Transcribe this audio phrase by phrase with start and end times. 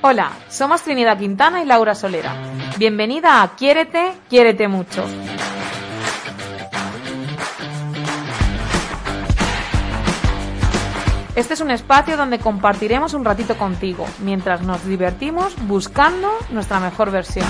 [0.00, 2.32] Hola, somos Trinidad Quintana y Laura Solera.
[2.78, 5.04] Bienvenida a Quiérete, Quiérete mucho.
[11.34, 17.10] Este es un espacio donde compartiremos un ratito contigo, mientras nos divertimos buscando nuestra mejor
[17.10, 17.46] versión.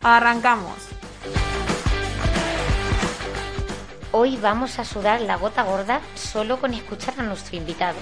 [0.00, 0.99] Arrancamos.
[4.12, 7.96] Hoy vamos a sudar la gota gorda solo con escuchar a nuestro invitado.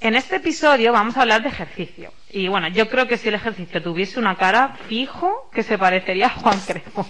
[0.00, 2.10] En este episodio vamos a hablar de ejercicio.
[2.30, 6.26] Y bueno, yo creo que si el ejercicio tuviese una cara fijo, que se parecería
[6.26, 7.06] a Juan Crespo.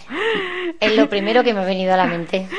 [0.81, 2.49] Es lo primero que me ha venido a la mente.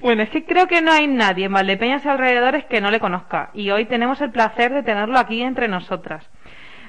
[0.00, 3.00] Bueno, es que creo que no hay nadie en Valdepeñas y alrededores que no le
[3.00, 3.50] conozca.
[3.54, 6.28] Y hoy tenemos el placer de tenerlo aquí entre nosotras.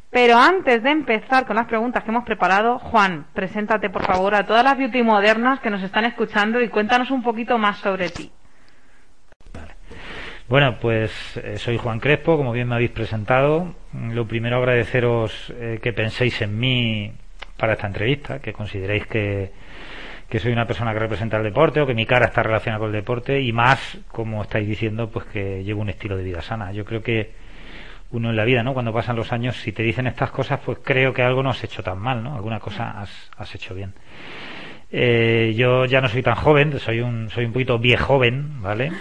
[0.09, 4.45] Pero antes de empezar con las preguntas que hemos preparado, Juan, preséntate por favor a
[4.45, 8.31] todas las beauty modernas que nos están escuchando y cuéntanos un poquito más sobre ti.
[10.47, 11.11] Bueno, pues
[11.43, 13.75] eh, soy Juan Crespo, como bien me habéis presentado.
[13.93, 17.11] Lo primero agradeceros eh, que penséis en mí
[17.57, 19.51] para esta entrevista, que consideréis que,
[20.29, 22.87] que soy una persona que representa el deporte o que mi cara está relacionada con
[22.87, 26.71] el deporte y más, como estáis diciendo, pues que llevo un estilo de vida sana.
[26.71, 27.33] Yo creo que
[28.11, 28.73] uno en la vida, ¿no?
[28.73, 31.63] Cuando pasan los años, si te dicen estas cosas, pues creo que algo no has
[31.63, 32.35] hecho tan mal, ¿no?
[32.35, 33.93] Alguna cosa has, has hecho bien.
[34.89, 38.91] Eh, yo ya no soy tan joven, soy un, soy un poquito viejoven, ¿vale?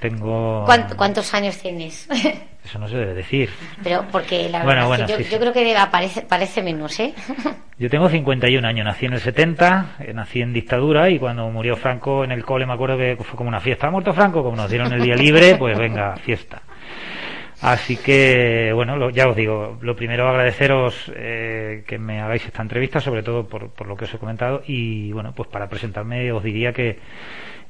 [0.00, 0.64] Tengo...
[0.96, 2.08] ¿Cuántos años tienes?
[2.64, 3.48] Eso no se debe decir.
[3.82, 6.62] Pero porque la Bueno, verdad bueno, es que yo, sí, yo creo que parece, parece
[6.62, 7.14] menos, ¿eh?
[7.78, 11.76] Yo tengo 51 años, nací en el 70, eh, nací en dictadura y cuando murió
[11.76, 13.86] Franco en el cole me acuerdo que fue como una fiesta.
[13.86, 14.42] ¿Ha muerto Franco?
[14.42, 16.62] Como nos dieron el día libre, pues venga, fiesta.
[17.62, 22.62] Así que, bueno, lo- ya os digo, lo primero agradeceros eh, que me hagáis esta
[22.62, 24.62] entrevista, sobre todo por, por lo que os he comentado.
[24.66, 26.98] Y bueno, pues para presentarme os diría que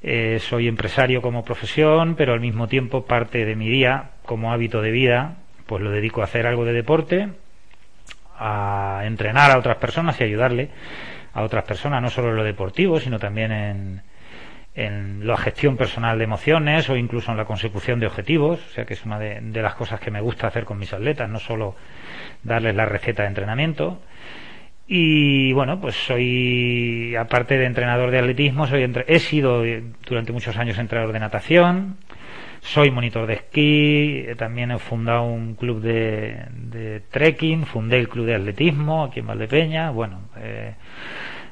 [0.03, 4.83] eh, soy empresario como profesión, pero al mismo tiempo parte de mi día, como hábito
[4.83, 5.37] de vida,
[5.67, 7.29] pues lo dedico a hacer algo de deporte,
[8.39, 10.69] a entrenar a otras personas y ayudarle
[11.33, 14.03] a otras personas, no solo en lo deportivo, sino también en,
[14.77, 18.85] en la gestión personal de emociones o incluso en la consecución de objetivos, o sea
[18.85, 21.75] que es una de, las cosas que me gusta hacer con mis atletas, no solo
[22.43, 24.03] darles la receta de entrenamiento.
[24.87, 30.31] Y bueno, pues soy, aparte de entrenador de atletismo, soy entre- he sido eh, durante
[30.33, 31.97] muchos años entrenador de natación,
[32.61, 38.09] soy monitor de esquí, eh, también he fundado un club de, de trekking, fundé el
[38.09, 40.75] club de atletismo aquí en Valdepeña, bueno, eh,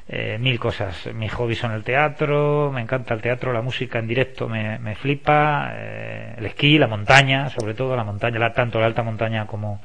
[0.07, 1.07] eh, mil cosas.
[1.13, 4.95] Mis hobbies son el teatro, me encanta el teatro, la música en directo me, me
[4.95, 9.47] flipa, eh, el esquí, la montaña, sobre todo la montaña, la- tanto la alta montaña
[9.47, 9.81] como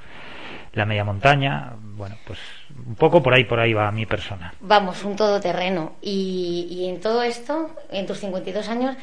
[0.72, 1.72] la media montaña.
[1.80, 2.38] Bueno, pues
[2.86, 4.54] un poco por ahí, por ahí va mi persona.
[4.60, 5.92] Vamos, un todoterreno.
[6.00, 8.96] Y, y en todo esto, en tus 52 años,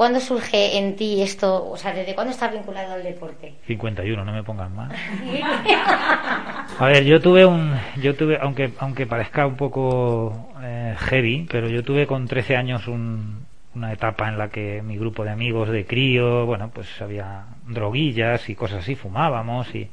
[0.00, 1.68] ¿cuándo surge en ti esto?
[1.68, 3.52] O sea, ¿desde cuándo estás vinculado al deporte?
[3.66, 4.90] 51, no me pongan más.
[6.78, 11.68] A ver, yo tuve un, yo tuve, aunque aunque parezca un poco eh, heavy, pero
[11.68, 13.44] yo tuve con 13 años un-
[13.74, 18.48] una etapa en la que mi grupo de amigos de crío, bueno, pues había droguillas
[18.48, 19.86] y cosas así, fumábamos y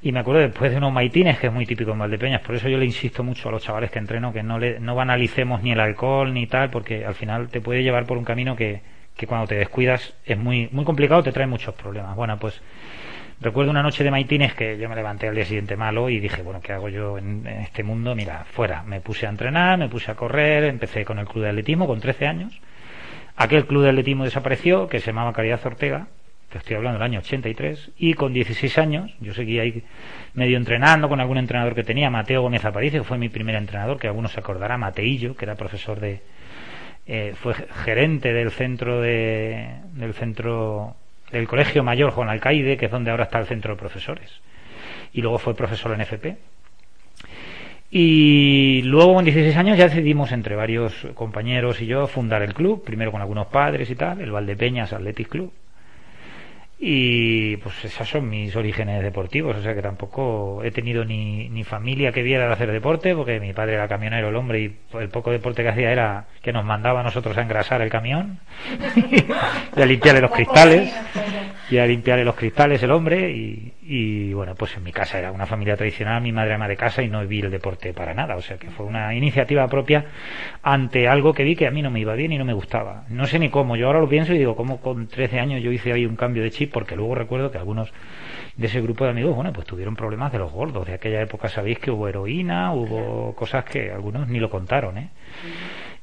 [0.00, 2.68] y me acuerdo después de unos maitines que es muy típico en Valdepeñas, por eso
[2.68, 5.72] yo le insisto mucho a los chavales que entreno que no le no banalicemos ni
[5.72, 8.80] el alcohol ni tal, porque al final te puede llevar por un camino que
[9.18, 12.16] que cuando te descuidas es muy muy complicado, te trae muchos problemas.
[12.16, 12.62] Bueno, pues
[13.40, 16.42] Recuerdo una noche de maitines que yo me levanté al día siguiente malo y dije,
[16.42, 18.16] bueno, ¿qué hago yo en, este mundo?
[18.16, 18.82] Mira, fuera.
[18.82, 22.00] Me puse a entrenar, me puse a correr, empecé con el club de atletismo con
[22.00, 22.60] 13 años.
[23.36, 26.08] Aquel club de atletismo desapareció, que se llamaba Caridad Ortega,
[26.50, 29.84] te estoy hablando del año 83, y con 16 años yo seguía ahí
[30.34, 33.98] medio entrenando con algún entrenador que tenía, Mateo Gómez Aparicio, que fue mi primer entrenador,
[33.98, 36.22] que algunos se acordará, Mateillo, que era profesor de,
[37.10, 40.94] eh, fue gerente del centro de, del centro
[41.32, 44.40] del Colegio Mayor Juan Alcaide, que es donde ahora está el centro de profesores.
[45.14, 46.36] Y luego fue profesor en FP.
[47.90, 52.84] Y luego con 16 años ya decidimos entre varios compañeros y yo fundar el club,
[52.84, 55.50] primero con algunos padres y tal, el Valdepeñas Athletic Club.
[56.80, 61.64] Y pues esos son mis orígenes deportivos, o sea que tampoco he tenido ni, ni
[61.64, 65.08] familia que viera de hacer deporte, porque mi padre era camionero el hombre y el
[65.08, 68.38] poco deporte que hacía era que nos mandaba a nosotros a engrasar el camión
[69.76, 70.94] y a limpiarle los cristales
[71.68, 75.32] y a limpiarle los cristales el hombre y, y bueno pues en mi casa era
[75.32, 78.36] una familia tradicional, mi madre ama de casa y no vi el deporte para nada,
[78.36, 80.04] o sea que fue una iniciativa propia
[80.62, 83.04] ante algo que vi que a mí no me iba bien y no me gustaba.
[83.08, 85.72] No sé ni cómo, yo ahora lo pienso y digo, ¿cómo con 13 años yo
[85.72, 86.67] hice ahí un cambio de chip?
[86.68, 87.90] Porque luego recuerdo que algunos
[88.56, 90.86] de ese grupo de amigos, bueno, pues tuvieron problemas de los gordos.
[90.86, 95.10] De aquella época sabéis que hubo heroína, hubo cosas que algunos ni lo contaron, ¿eh?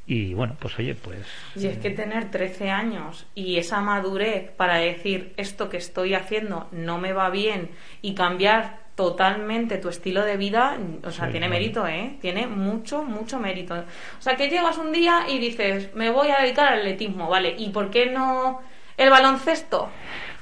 [0.08, 1.26] Y bueno, pues oye, pues...
[1.56, 6.68] Y es que tener 13 años y esa madurez para decir esto que estoy haciendo
[6.72, 7.72] no me va bien
[8.02, 12.18] y cambiar totalmente tu estilo de vida, o sea, tiene mérito, ¿eh?
[12.22, 13.76] Tiene mucho, mucho mérito.
[13.76, 17.56] O sea, que llegas un día y dices, me voy a dedicar al atletismo, ¿vale?
[17.58, 18.62] ¿Y por qué no
[18.96, 19.90] el baloncesto?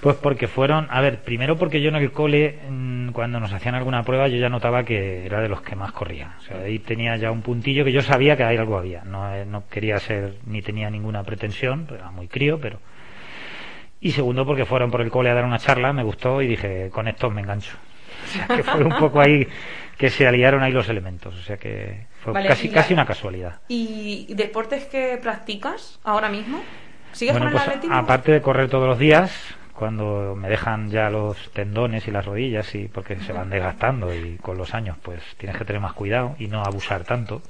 [0.04, 3.74] Pues porque fueron, a ver, primero porque yo en el cole, mm, cuando nos hacían
[3.74, 6.36] alguna prueba, yo ya notaba que era de los que más corría.
[6.40, 9.06] O sea, ahí tenía ya un puntillo que yo sabía que ahí algo había.
[9.06, 12.80] No, eh, no quería ser, ni tenía ninguna pretensión, era muy crío, pero...
[14.02, 16.90] Y segundo porque fueron por el cole a dar una charla, me gustó y dije,
[16.92, 17.72] con estos me engancho.
[18.26, 19.48] O sea, que fue un poco ahí
[19.98, 21.34] que se aliaron ahí los elementos.
[21.34, 23.62] O sea que fue casi, casi una casualidad.
[23.70, 26.62] ¿Y deportes que practicas ahora mismo?
[27.14, 27.96] ¿Sigues bueno, con el pues, atletismo?
[27.96, 32.74] aparte de correr todos los días, cuando me dejan ya los tendones y las rodillas
[32.76, 36.36] y porque se van desgastando y con los años pues tienes que tener más cuidado
[36.40, 37.42] y no abusar tanto.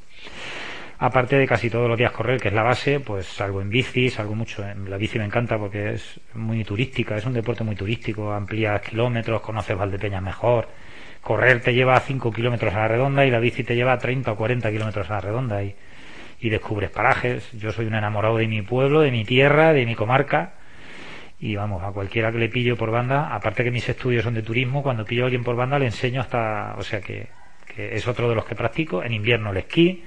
[0.99, 4.09] Aparte de casi todos los días correr que es la base pues salgo en bici
[4.09, 4.63] salgo mucho.
[4.87, 9.41] La bici me encanta porque es muy turística es un deporte muy turístico amplías kilómetros
[9.41, 10.69] conoces Valdepeña mejor.
[11.21, 14.35] Correr te lleva 5 kilómetros a la redonda y la bici te lleva 30 o
[14.35, 15.73] 40 kilómetros a la redonda y,
[16.41, 17.49] y descubres parajes.
[17.53, 20.62] Yo soy un enamorado de mi pueblo de mi tierra de mi comarca
[21.43, 24.41] y vamos, a cualquiera que le pillo por banda, aparte que mis estudios son de
[24.41, 27.27] turismo, cuando pillo a alguien por banda le enseño hasta, o sea que,
[27.75, 30.05] es otro de los que practico, en invierno el esquí,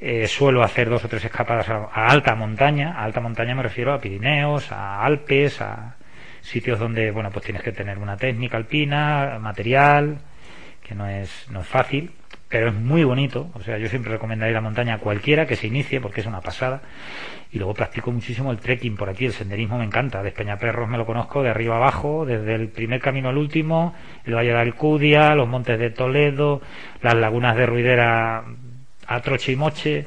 [0.00, 3.92] eh, suelo hacer dos o tres escapadas a, alta montaña, a alta montaña me refiero
[3.92, 5.94] a Pirineos, a Alpes, a
[6.40, 10.18] sitios donde, bueno, pues tienes que tener una técnica alpina, material,
[10.82, 12.10] que no es, no es fácil,
[12.48, 15.66] pero es muy bonito, o sea, yo siempre recomendaría la montaña a cualquiera que se
[15.66, 16.80] inicie porque es una pasada
[17.52, 20.98] y luego practico muchísimo el trekking por aquí, el senderismo me encanta, de Peñaperros me
[20.98, 25.34] lo conozco de arriba abajo, desde el primer camino al último, el Valle de Alcudia,
[25.34, 26.60] los montes de Toledo,
[27.02, 28.44] las lagunas de Ruidera
[29.06, 30.04] a Troche y Moche,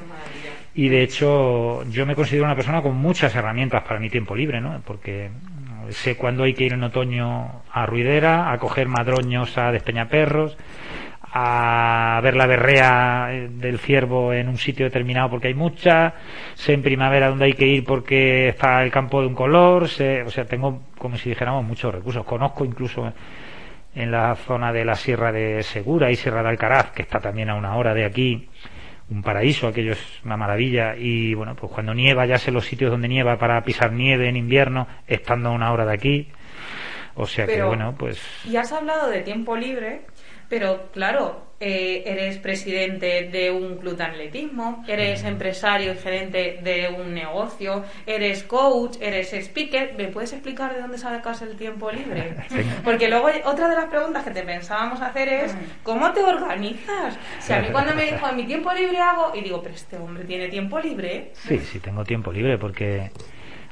[0.74, 4.60] y de hecho yo me considero una persona con muchas herramientas para mi tiempo libre,
[4.60, 4.80] ¿no?
[4.84, 5.30] Porque
[5.90, 10.56] sé cuándo hay que ir en otoño a Ruidera, a coger madroños a Despeñaperros,
[11.34, 16.14] a ver la berrea eh, del ciervo en un sitio determinado porque hay mucha,
[16.54, 20.22] sé en primavera dónde hay que ir porque está el campo de un color, sé,
[20.22, 22.24] o sea, tengo como si dijéramos muchos recursos.
[22.24, 23.12] Conozco incluso
[23.94, 27.48] en la zona de la Sierra de Segura y Sierra de Alcaraz, que está también
[27.48, 28.48] a una hora de aquí,
[29.10, 30.96] un paraíso, aquello es una maravilla.
[30.96, 34.36] Y bueno, pues cuando nieva, ya sé los sitios donde nieva para pisar nieve en
[34.36, 36.28] invierno, estando a una hora de aquí.
[37.14, 38.18] O sea que bueno, pues.
[38.46, 40.02] Y has hablado de tiempo libre
[40.52, 46.88] pero claro, eh, eres presidente de un club de atletismo, eres empresario y gerente de
[46.88, 49.94] un negocio, eres coach, eres speaker.
[49.96, 52.36] ¿Me puedes explicar de dónde sacas el tiempo libre?
[52.84, 57.18] Porque luego otra de las preguntas que te pensábamos hacer es ¿cómo te organizas?
[57.38, 59.96] Si a mí cuando me dijo en mi tiempo libre hago y digo, pero este
[59.96, 61.30] hombre tiene tiempo libre.
[61.32, 63.10] Sí, sí, tengo tiempo libre porque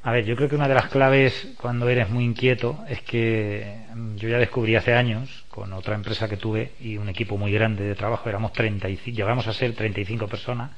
[0.03, 3.85] a ver, yo creo que una de las claves cuando eres muy inquieto es que
[3.95, 7.53] mm, yo ya descubrí hace años con otra empresa que tuve y un equipo muy
[7.53, 10.71] grande de trabajo, éramos 35, llegamos a ser 35 personas,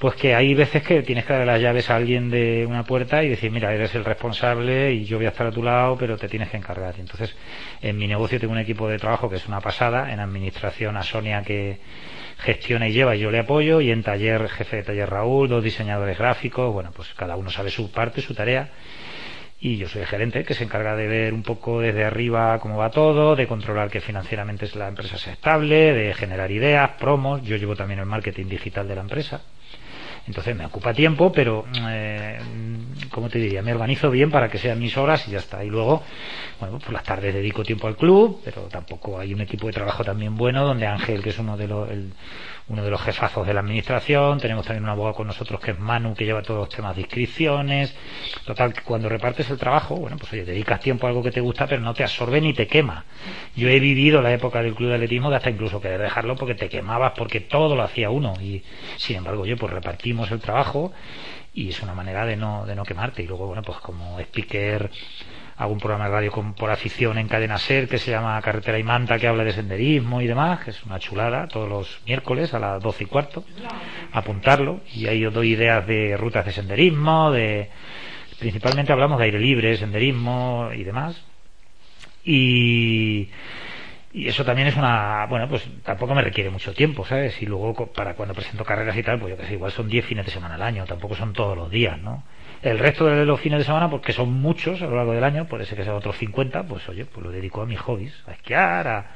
[0.00, 3.22] pues que hay veces que tienes que darle las llaves a alguien de una puerta
[3.22, 6.16] y decir, mira, eres el responsable y yo voy a estar a tu lado, pero
[6.16, 6.94] te tienes que encargar.
[6.98, 7.36] Y entonces,
[7.80, 11.04] en mi negocio tengo un equipo de trabajo que es una pasada, en administración a
[11.04, 11.78] Sonia que
[12.38, 15.62] gestiona y lleva y yo le apoyo y en taller jefe de taller Raúl, dos
[15.62, 18.70] diseñadores gráficos, bueno, pues cada uno sabe su parte, su tarea
[19.64, 22.76] y yo soy el gerente que se encarga de ver un poco desde arriba cómo
[22.76, 27.56] va todo, de controlar que financieramente la empresa sea estable, de generar ideas, promos, yo
[27.56, 29.42] llevo también el marketing digital de la empresa.
[30.26, 32.38] Entonces me ocupa tiempo, pero, eh,
[33.10, 35.62] como te diría, me organizo bien para que sean mis horas y ya está.
[35.62, 36.02] Y luego,
[36.60, 40.02] bueno, por las tardes dedico tiempo al club, pero tampoco hay un equipo de trabajo
[40.02, 41.88] también bueno, donde Ángel, que es uno de los,
[42.68, 45.78] uno de los jefazos de la administración, tenemos también un abogado con nosotros que es
[45.78, 47.94] Manu, que lleva todos los temas de inscripciones.
[48.46, 51.40] Total, que cuando repartes el trabajo, bueno, pues oye, dedicas tiempo a algo que te
[51.40, 53.04] gusta, pero no te absorbe ni te quema.
[53.54, 56.54] Yo he vivido la época del club de atletismo de hasta incluso querer dejarlo porque
[56.54, 58.32] te quemabas, porque todo lo hacía uno.
[58.40, 58.62] Y
[58.96, 60.92] sin embargo, yo pues repartimos el trabajo
[61.52, 63.22] y es una manera de no, de no quemarte.
[63.22, 64.90] Y luego, bueno, pues como speaker
[65.56, 68.78] hago un programa de radio con, por afición en Cadena Ser que se llama Carretera
[68.78, 72.54] y Manta, que habla de senderismo y demás, que es una chulada, todos los miércoles
[72.54, 73.44] a las doce y cuarto,
[74.12, 77.70] apuntarlo, y ahí os doy ideas de rutas de senderismo, de
[78.38, 81.24] principalmente hablamos de aire libre, senderismo y demás.
[82.24, 83.28] Y,
[84.14, 87.92] y eso también es una bueno pues tampoco me requiere mucho tiempo sabes y luego
[87.92, 90.30] para cuando presento carreras y tal pues yo que sé igual son 10 fines de
[90.30, 92.22] semana al año tampoco son todos los días no
[92.64, 95.46] el resto de los fines de semana porque son muchos a lo largo del año
[95.46, 98.32] puede ser que sean otros 50 pues oye pues lo dedico a mis hobbies a
[98.32, 99.06] esquiar a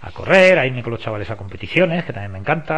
[0.00, 2.72] a correr, a irme con los chavales a competiciones, que también me encanta,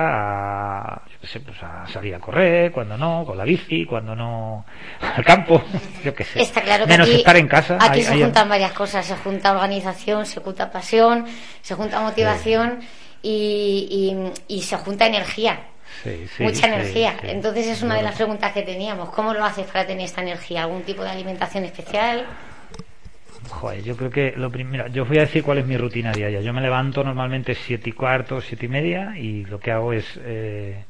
[0.95, 4.16] a, yo qué sé, pues a salir a correr, cuando no, con la bici, cuando
[4.16, 4.64] no,
[5.16, 5.62] al campo,
[6.02, 6.40] yo qué sé.
[6.40, 7.76] Está claro que Menos aquí, estar en casa.
[7.78, 11.26] Aquí hay- se hay- juntan varias cosas, se junta organización, se junta pasión,
[11.61, 12.80] se junta motivación
[13.23, 15.61] y, y- y se junta energía.
[16.02, 17.14] Sí, sí, mucha energía.
[17.20, 17.26] sí.
[17.28, 19.11] Entonces es una de las preguntas que teníamos.
[19.11, 20.62] ¿Cómo lo haces para tener esta energía?
[20.64, 22.26] ¿Algún tipo de alimentación especial?
[23.49, 26.40] Joder, yo creo que lo primero, yo voy a decir cuál es mi rutina diaria.
[26.40, 30.04] Yo me levanto normalmente siete y cuarto, siete y media y lo que hago es,
[30.23, 30.85] eh,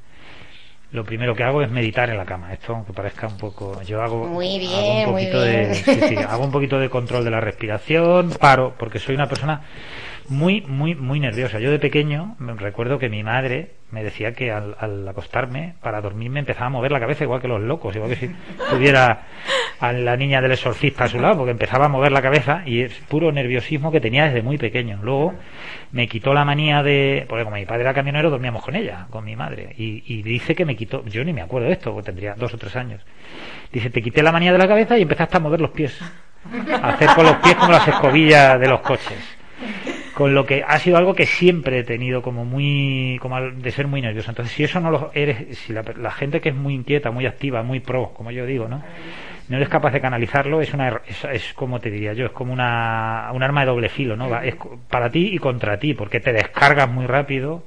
[0.92, 2.52] lo primero que hago es meditar en la cama.
[2.52, 6.18] Esto aunque parezca un poco, yo hago, Muy hago bien, un poquito de, bien.
[6.28, 9.62] hago un poquito de control de la respiración, paro porque soy una persona
[10.30, 11.58] muy, muy, muy nerviosa.
[11.58, 16.38] Yo de pequeño me recuerdo que mi madre me decía que al, acostarme, para dormirme,
[16.38, 18.30] empezaba a mover la cabeza igual que los locos, igual que si
[18.70, 19.26] tuviera
[19.80, 22.82] a la niña del exorcista a su lado, porque empezaba a mover la cabeza y
[22.82, 25.00] es puro nerviosismo que tenía desde muy pequeño.
[25.02, 25.34] Luego
[25.90, 29.24] me quitó la manía de, porque como mi padre era camionero, dormíamos con ella, con
[29.24, 32.06] mi madre, y, y dice que me quitó, yo ni me acuerdo de esto, porque
[32.06, 33.04] tendría dos o tres años.
[33.72, 36.00] Dice, te quité la manía de la cabeza y empezaste a mover los pies.
[36.80, 39.40] A hacer con los pies como las escobillas de los coches
[40.20, 43.86] con lo que ha sido algo que siempre he tenido como muy como de ser
[43.86, 44.30] muy nervioso.
[44.30, 47.24] Entonces si eso no lo eres si la, la gente que es muy inquieta muy
[47.24, 48.82] activa muy pro como yo digo no
[49.48, 52.52] no eres capaz de canalizarlo es una es, es como te diría yo es como
[52.52, 54.56] una un arma de doble filo no Va- es
[54.90, 57.62] para ti y contra ti porque te descargas muy rápido.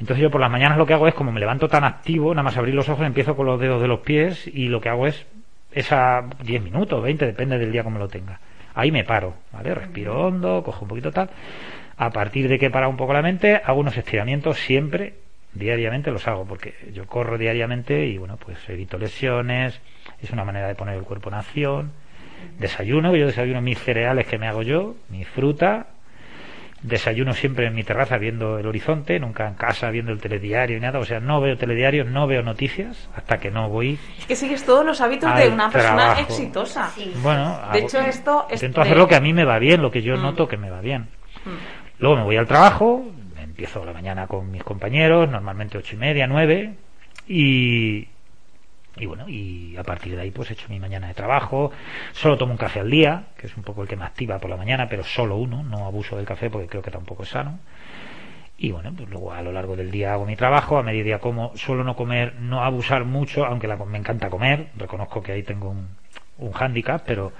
[0.00, 2.42] Entonces yo por las mañanas lo que hago es como me levanto tan activo nada
[2.42, 5.06] más abrir los ojos empiezo con los dedos de los pies y lo que hago
[5.06, 5.24] es
[5.70, 8.40] esa 10 minutos 20 depende del día como lo tenga
[8.74, 9.74] ahí me paro, ¿vale?
[9.74, 11.30] Respiro hondo, cojo un poquito tal.
[11.96, 15.14] A partir de que para un poco la mente, hago unos estiramientos siempre,
[15.52, 19.80] diariamente los hago, porque yo corro diariamente y bueno, pues evito lesiones,
[20.22, 21.92] es una manera de poner el cuerpo en acción.
[22.58, 25.88] Desayuno, yo desayuno mis cereales que me hago yo, mi fruta,
[26.82, 30.80] desayuno siempre en mi terraza viendo el horizonte, nunca en casa viendo el telediario y
[30.80, 34.34] nada, o sea, no veo telediario, no veo noticias hasta que no voy Es que
[34.36, 36.88] sigues todos los hábitos de una persona exitosa.
[36.90, 37.12] Sí.
[37.22, 39.58] Bueno, De hago- hecho, esto es intento de- hacer lo que a mí me va
[39.58, 40.22] bien, lo que yo Mm.
[40.22, 41.02] noto que me va bien.
[41.44, 41.50] Mm.
[41.98, 43.04] Luego me voy al trabajo,
[43.38, 46.74] empiezo la mañana con mis compañeros, normalmente ocho y media, nueve,
[47.28, 48.08] y,
[48.96, 51.70] y bueno, y a partir de ahí pues he hecho mi mañana de trabajo,
[52.12, 54.50] solo tomo un café al día, que es un poco el que me activa por
[54.50, 57.58] la mañana, pero solo uno, no abuso del café porque creo que tampoco es sano.
[58.58, 61.56] Y bueno, pues luego a lo largo del día hago mi trabajo, a mediodía como,
[61.56, 65.70] suelo no comer, no abusar mucho, aunque la- me encanta comer, reconozco que ahí tengo
[65.70, 65.88] un,
[66.38, 67.32] un hándicap, pero,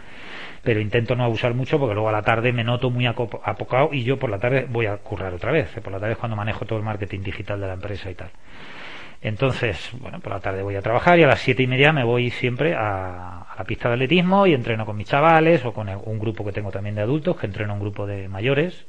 [0.63, 4.03] pero intento no abusar mucho porque luego a la tarde me noto muy apocado y
[4.05, 6.65] yo por la tarde voy a currar otra vez, por la tarde es cuando manejo
[6.65, 8.31] todo el marketing digital de la empresa y tal.
[9.23, 12.05] Entonces, bueno, por la tarde voy a trabajar y a las siete y media me
[12.05, 16.19] voy siempre a, la pista de atletismo y entreno con mis chavales o con un
[16.19, 18.87] grupo que tengo también de adultos, que entreno un grupo de mayores,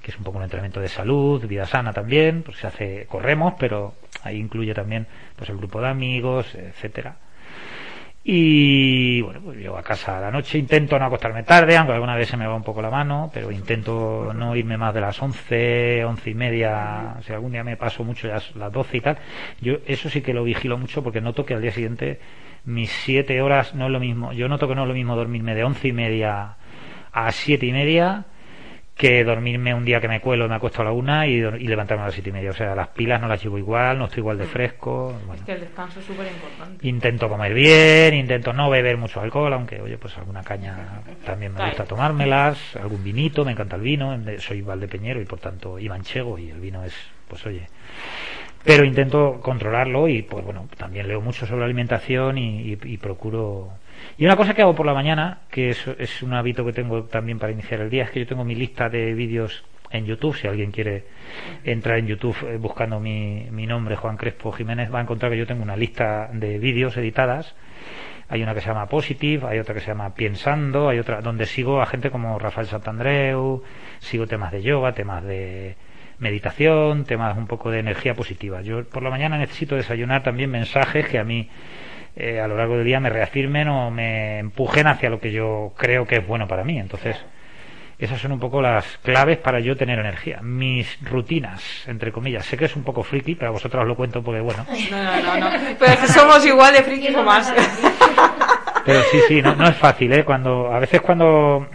[0.00, 3.54] que es un poco un entrenamiento de salud, vida sana también, pues se hace, corremos,
[3.58, 7.16] pero ahí incluye también pues el grupo de amigos, etcétera.
[8.28, 12.16] Y bueno, pues llego a casa a la noche, intento no acostarme tarde, aunque alguna
[12.16, 15.22] vez se me va un poco la mano, pero intento no irme más de las
[15.22, 19.18] 11, 11 y media, si algún día me paso mucho ya las 12 y tal.
[19.60, 22.18] Yo eso sí que lo vigilo mucho porque noto que al día siguiente
[22.64, 24.32] mis 7 horas no es lo mismo.
[24.32, 26.56] Yo noto que no es lo mismo dormirme de 11 y media
[27.12, 28.24] a 7 y media
[28.96, 32.06] que dormirme un día que me cuelo, me acuesto a la una y, levantarme a
[32.06, 32.50] las siete y media.
[32.50, 35.14] O sea, las pilas no las llevo igual, no estoy igual de fresco.
[35.26, 35.44] Bueno.
[35.44, 36.88] Que el descanso es súper importante.
[36.88, 41.66] Intento comer bien, intento no beber mucho alcohol, aunque, oye, pues alguna caña también me
[41.66, 46.38] gusta tomármelas, algún vinito, me encanta el vino, soy valdepeñero y por tanto y manchego
[46.38, 46.94] y el vino es,
[47.28, 47.68] pues oye.
[48.64, 53.68] Pero intento controlarlo y, pues bueno, también leo mucho sobre alimentación y, y- y procuro.
[54.18, 57.04] Y una cosa que hago por la mañana, que es, es un hábito que tengo
[57.04, 60.36] también para iniciar el día, es que yo tengo mi lista de vídeos en YouTube,
[60.36, 61.04] si alguien quiere
[61.64, 65.38] entrar en YouTube eh, buscando mi, mi nombre, Juan Crespo Jiménez, va a encontrar que
[65.38, 67.54] yo tengo una lista de vídeos editadas.
[68.28, 71.46] Hay una que se llama Positive, hay otra que se llama Pensando, hay otra donde
[71.46, 73.62] sigo a gente como Rafael Santandreu,
[74.00, 75.76] sigo temas de yoga, temas de
[76.18, 78.62] meditación, temas un poco de energía positiva.
[78.62, 81.48] Yo por la mañana necesito desayunar también mensajes que a mí
[82.16, 85.72] eh, a lo largo del día me reafirmen o me empujen hacia lo que yo
[85.76, 86.78] creo que es bueno para mí.
[86.78, 87.16] Entonces,
[87.98, 90.40] esas son un poco las claves para yo tener energía.
[90.42, 92.46] Mis rutinas, entre comillas.
[92.46, 94.64] Sé que es un poco friki, pero a vosotros os lo cuento porque, bueno.
[94.90, 95.50] No, no, no.
[95.78, 97.52] Pero es que somos igual de friki o más.
[98.86, 100.24] Pero sí, sí, no, no es fácil, ¿eh?
[100.24, 101.66] Cuando, a veces cuando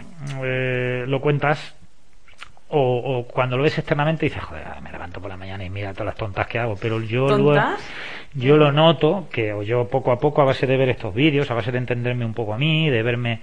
[0.42, 1.74] eh, lo cuentas
[2.70, 5.92] o, o, cuando lo ves externamente dices, joder, me levanto por la mañana y mira
[5.92, 7.54] todas las tontas que hago, pero yo luego,
[8.34, 11.50] yo lo noto que o yo poco a poco a base de ver estos vídeos,
[11.50, 13.40] a base de entenderme un poco a mí, de verme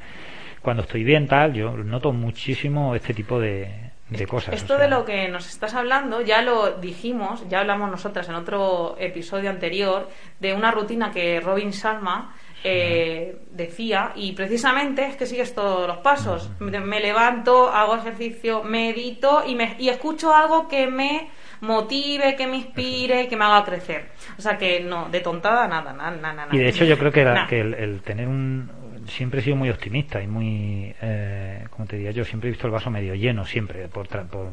[0.61, 4.55] cuando estoy bien tal, yo noto muchísimo este tipo de, de cosas.
[4.55, 8.95] Esto de lo que nos estás hablando, ya lo dijimos, ya hablamos nosotras en otro
[8.99, 15.53] episodio anterior, de una rutina que Robin Salma eh, decía, y precisamente es que sigues
[15.53, 16.49] todos los pasos.
[16.59, 21.29] Me, levanto, hago ejercicio, medito y, me, y escucho algo que me
[21.61, 24.09] motive, que me inspire, que me haga crecer.
[24.37, 26.47] O sea que no, de tontada nada, nada, nada.
[26.51, 28.71] Y de hecho yo creo que, que el, tener un...
[29.07, 32.67] Siempre he sido muy optimista y muy, eh, como te diría yo, siempre he visto
[32.67, 34.51] el vaso medio lleno, siempre, por, por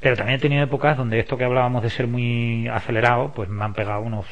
[0.00, 3.64] pero también he tenido épocas donde esto que hablábamos de ser muy acelerado, pues me
[3.64, 4.26] han pegado unos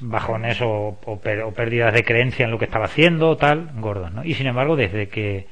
[0.00, 4.24] bajones, o, o, pérdidas de creencia en lo que estaba haciendo, tal, gordos, ¿no?
[4.24, 5.46] Y sin embargo, desde que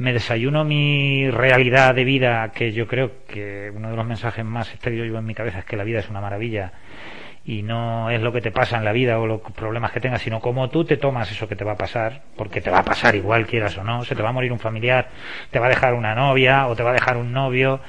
[0.00, 4.72] me desayuno mi realidad de vida, que yo creo que uno de los mensajes más
[4.72, 6.72] exteriores yo en mi cabeza es que la vida es una maravilla
[7.44, 10.22] y no es lo que te pasa en la vida o los problemas que tengas,
[10.22, 12.82] sino cómo tú te tomas eso que te va a pasar, porque te va a
[12.82, 15.08] pasar igual quieras o no, se te va a morir un familiar,
[15.50, 17.80] te va a dejar una novia o te va a dejar un novio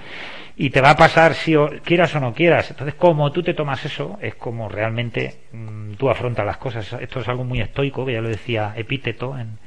[0.58, 2.72] y te va a pasar si quieras o no quieras.
[2.72, 6.91] Entonces, como tú te tomas eso, es como realmente mm, tú afrontas las cosas.
[7.00, 9.58] Esto es algo muy estoico, que ya lo decía Epíteto en,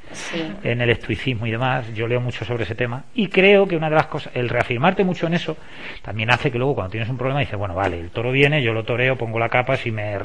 [0.62, 1.86] en el estoicismo y demás.
[1.94, 5.04] Yo leo mucho sobre ese tema y creo que una de las cosas, el reafirmarte
[5.04, 5.56] mucho en eso,
[6.02, 8.72] también hace que luego cuando tienes un problema dices, bueno, vale, el toro viene, yo
[8.72, 10.18] lo toreo, pongo la capa, si me,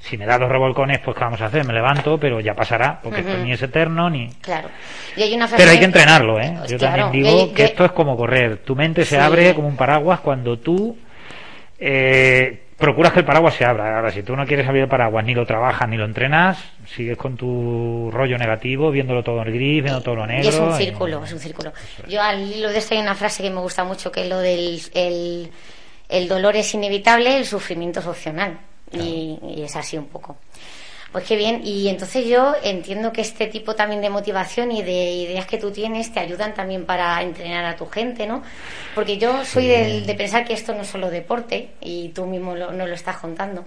[0.00, 1.66] si me da los revolcones, pues ¿qué vamos a hacer?
[1.66, 4.28] Me levanto, pero ya pasará, porque esto ni es eterno ni...
[4.40, 4.68] Claro.
[5.16, 6.54] Y hay una pero hay que entrenarlo, ¿eh?
[6.68, 8.58] Yo también digo que esto es como correr.
[8.58, 10.96] Tu mente se abre como un paraguas cuando tú...
[11.78, 13.96] Eh, procuras que el paraguas se abra.
[13.96, 17.16] Ahora, si tú no quieres abrir el paraguas, ni lo trabajas, ni lo entrenas, sigues
[17.16, 20.44] con tu rollo negativo, viéndolo todo en gris, viendo todo lo negro.
[20.44, 21.72] Y es un círculo, es un círculo.
[22.08, 24.40] Yo al hilo de esto hay una frase que me gusta mucho, que es lo
[24.40, 25.50] del el,
[26.08, 28.58] el dolor es inevitable, el sufrimiento es opcional.
[28.92, 30.36] Y, y, es así un poco.
[31.12, 31.60] Pues qué bien.
[31.62, 35.70] Y entonces yo entiendo que este tipo también de motivación y de ideas que tú
[35.70, 38.42] tienes te ayudan también para entrenar a tu gente, ¿no?
[38.94, 42.86] Porque yo soy de, pensar que esto no es solo deporte y tú mismo no
[42.86, 43.64] lo estás contando.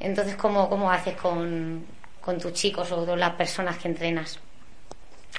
[0.00, 1.84] Entonces, ¿cómo, cómo haces con,
[2.20, 4.40] con tus chicos o con las personas que entrenas?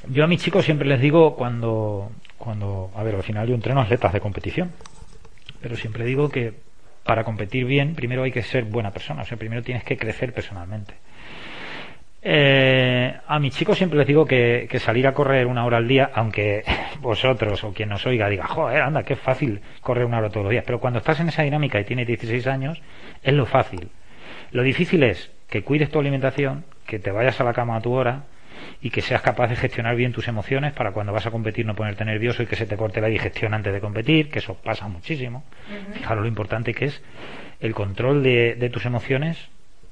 [0.07, 3.81] Yo a mis chicos siempre les digo cuando, cuando, a ver, al final yo entreno
[3.81, 4.71] atletas de competición,
[5.61, 6.53] pero siempre digo que
[7.03, 10.33] para competir bien, primero hay que ser buena persona, o sea, primero tienes que crecer
[10.33, 10.93] personalmente.
[12.23, 16.11] Eh, a mis chicos siempre les digo que, salir a correr una hora al día,
[16.13, 16.63] aunque
[16.99, 20.51] vosotros o quien nos oiga diga, joder, anda, qué fácil correr una hora todos los
[20.51, 20.63] días.
[20.65, 22.81] Pero cuando estás en esa dinámica y tienes 16 años,
[23.23, 23.89] es lo fácil.
[24.51, 27.93] Lo difícil es que cuides tu alimentación, que te vayas a la cama a tu
[27.93, 28.23] hora
[28.81, 31.75] y que seas capaz de gestionar bien tus emociones para cuando vas a competir no
[31.75, 34.87] ponerte nervioso y que se te corte la digestión antes de competir, que eso pasa
[34.87, 35.43] muchísimo.
[35.93, 37.01] Fijaros lo importante que es
[37.59, 39.49] el control de tus emociones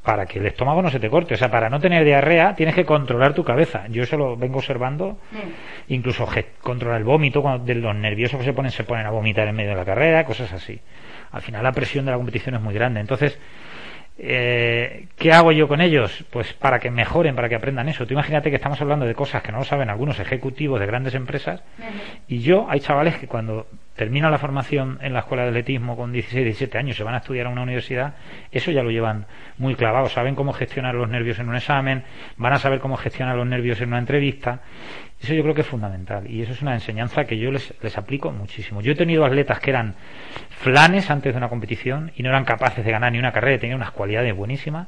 [0.09, 1.35] para que el estómago no se te corte.
[1.35, 3.85] O sea, para no tener diarrea tienes que controlar tu cabeza.
[3.89, 5.19] Yo eso lo vengo observando.
[5.31, 5.93] Mm.
[5.93, 6.27] Incluso
[6.63, 9.55] controlar el vómito, cuando de los nerviosos que se ponen, se ponen a vomitar en
[9.55, 10.79] medio de la carrera, cosas así.
[11.31, 12.99] Al final la presión de la competición es muy grande.
[12.99, 13.37] Entonces,
[14.21, 16.25] eh, ¿qué hago yo con ellos?
[16.29, 18.05] Pues para que mejoren, para que aprendan eso.
[18.05, 21.15] Tú imagínate que estamos hablando de cosas que no lo saben algunos ejecutivos de grandes
[21.15, 21.63] empresas
[22.27, 26.11] y yo, hay chavales que cuando terminan la formación en la escuela de atletismo con
[26.11, 28.15] 16, 17 años, se van a estudiar a una universidad,
[28.51, 29.25] eso ya lo llevan
[29.57, 32.03] muy clavado, saben cómo gestionar los nervios en un examen,
[32.37, 34.61] van a saber cómo gestionar los nervios en una entrevista.
[35.21, 37.97] Eso yo creo que es fundamental y eso es una enseñanza que yo les, les
[37.97, 38.81] aplico muchísimo.
[38.81, 39.95] Yo he tenido atletas que eran
[40.49, 43.77] flanes antes de una competición y no eran capaces de ganar ni una carrera, tenían
[43.77, 44.87] unas cualidades buenísimas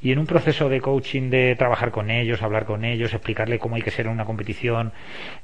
[0.00, 3.74] y en un proceso de coaching de trabajar con ellos, hablar con ellos, explicarle cómo
[3.74, 4.92] hay que ser en una competición,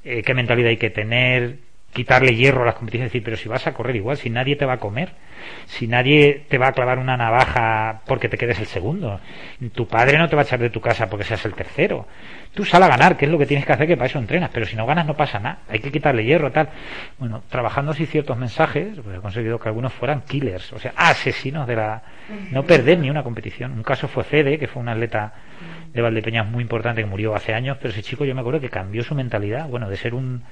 [0.05, 1.59] eh, qué mentalidad hay que tener,
[1.93, 4.65] quitarle hierro a las competiciones, decir, pero si vas a correr igual, si nadie te
[4.65, 5.11] va a comer,
[5.67, 9.21] si nadie te va a clavar una navaja porque te quedes el segundo,
[9.75, 12.07] tu padre no te va a echar de tu casa porque seas el tercero,
[12.55, 14.51] tú sal a ganar, que es lo que tienes que hacer, que para eso entrenas,
[14.53, 16.69] pero si no ganas no pasa nada, hay que quitarle hierro, tal.
[17.19, 21.67] Bueno, trabajando así ciertos mensajes, pues he conseguido que algunos fueran killers, o sea, asesinos
[21.67, 22.03] de la...
[22.53, 23.73] no perder ni una competición.
[23.73, 25.33] Un caso fue Fede, que fue un atleta
[25.93, 28.71] de Valdepeñas muy importante que murió hace años, pero ese chico yo me acuerdo que
[28.71, 30.43] cambió su mentalidad, bueno, de ser un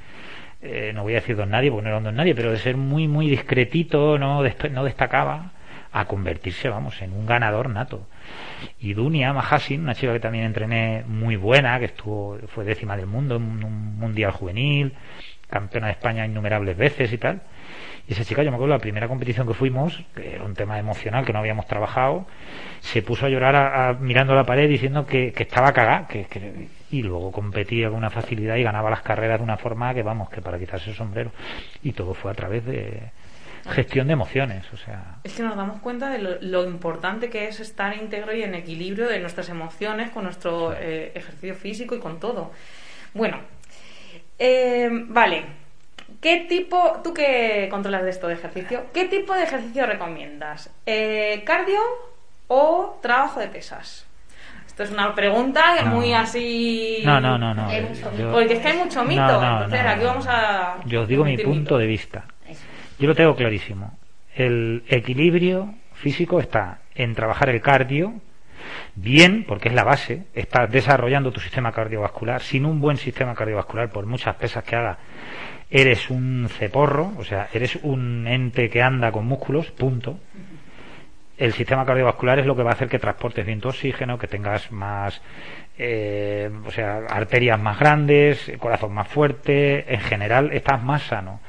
[0.60, 2.76] eh, no voy a decir don nadie, porque no era don nadie, pero de ser
[2.76, 5.52] muy, muy discretito, no, no destacaba,
[5.92, 8.06] a convertirse, vamos, en un ganador nato.
[8.78, 13.06] Y Dunia Mahasin, una chica que también entrené muy buena, que estuvo, fue décima del
[13.06, 14.92] mundo en un mundial juvenil,
[15.48, 17.42] campeona de España innumerables veces y tal.
[18.06, 20.78] Y esa chica, yo me acuerdo la primera competición que fuimos, que era un tema
[20.78, 22.26] emocional que no habíamos trabajado,
[22.80, 26.26] se puso a llorar mirando la pared diciendo que, estaba cagada, que,
[26.90, 30.31] y luego competía con una facilidad y ganaba las carreras de una forma que, vamos,
[30.31, 31.31] que para quitarse el sombrero.
[31.83, 33.11] Y todo fue a través de,
[33.70, 34.64] gestión de emociones.
[34.72, 35.16] O sea.
[35.24, 39.09] Es que nos damos cuenta de lo, importante que es estar íntegro y en equilibrio
[39.09, 42.53] de nuestras emociones con nuestro eh, ejercicio físico y con todo.
[43.14, 43.38] Bueno,
[44.38, 45.68] eh, vale.
[46.20, 50.70] ¿Qué tipo, tú que controlas de esto de ejercicio, qué tipo de ejercicio recomiendas?
[50.87, 51.79] Eh, ¿Cardio
[52.48, 54.07] o trabajo de pesas?
[54.78, 57.02] Esto es una pregunta muy así.
[57.04, 57.66] No, no, no, no.
[58.30, 59.42] Porque es que hay mucho mito.
[59.42, 60.76] entonces aquí vamos a.
[60.86, 62.26] Yo os digo mi punto de vista.
[62.96, 63.98] Yo lo tengo clarísimo.
[64.36, 68.20] El equilibrio físico está en trabajar el cardio
[68.94, 72.40] bien, porque es la base, estás desarrollando tu sistema cardiovascular.
[72.40, 74.98] Sin un buen sistema cardiovascular, por muchas pesas que haga,
[75.68, 80.20] eres un ceporro, o sea, eres un ente que anda con músculos, punto.
[81.38, 84.27] El sistema cardiovascular es lo que va a hacer que transportes bien tu oxígeno, que
[84.27, 85.22] tengas más,
[85.79, 91.40] eh, o sea, arterias más grandes, corazón más fuerte, en general estás más sano.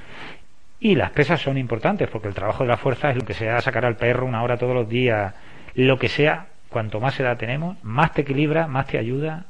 [0.80, 3.60] Y las pesas son importantes porque el trabajo de la fuerza es lo que sea
[3.62, 5.34] sacar al perro una hora todos los días,
[5.74, 9.46] lo que sea, cuanto más edad tenemos, más te equilibra, más te ayuda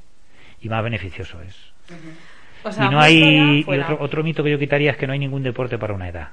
[0.62, 1.73] y más beneficioso es.
[2.78, 5.78] y no hay otro, otro, mito que yo quitaría es que no hay ningún deporte
[5.78, 6.30] para una edad.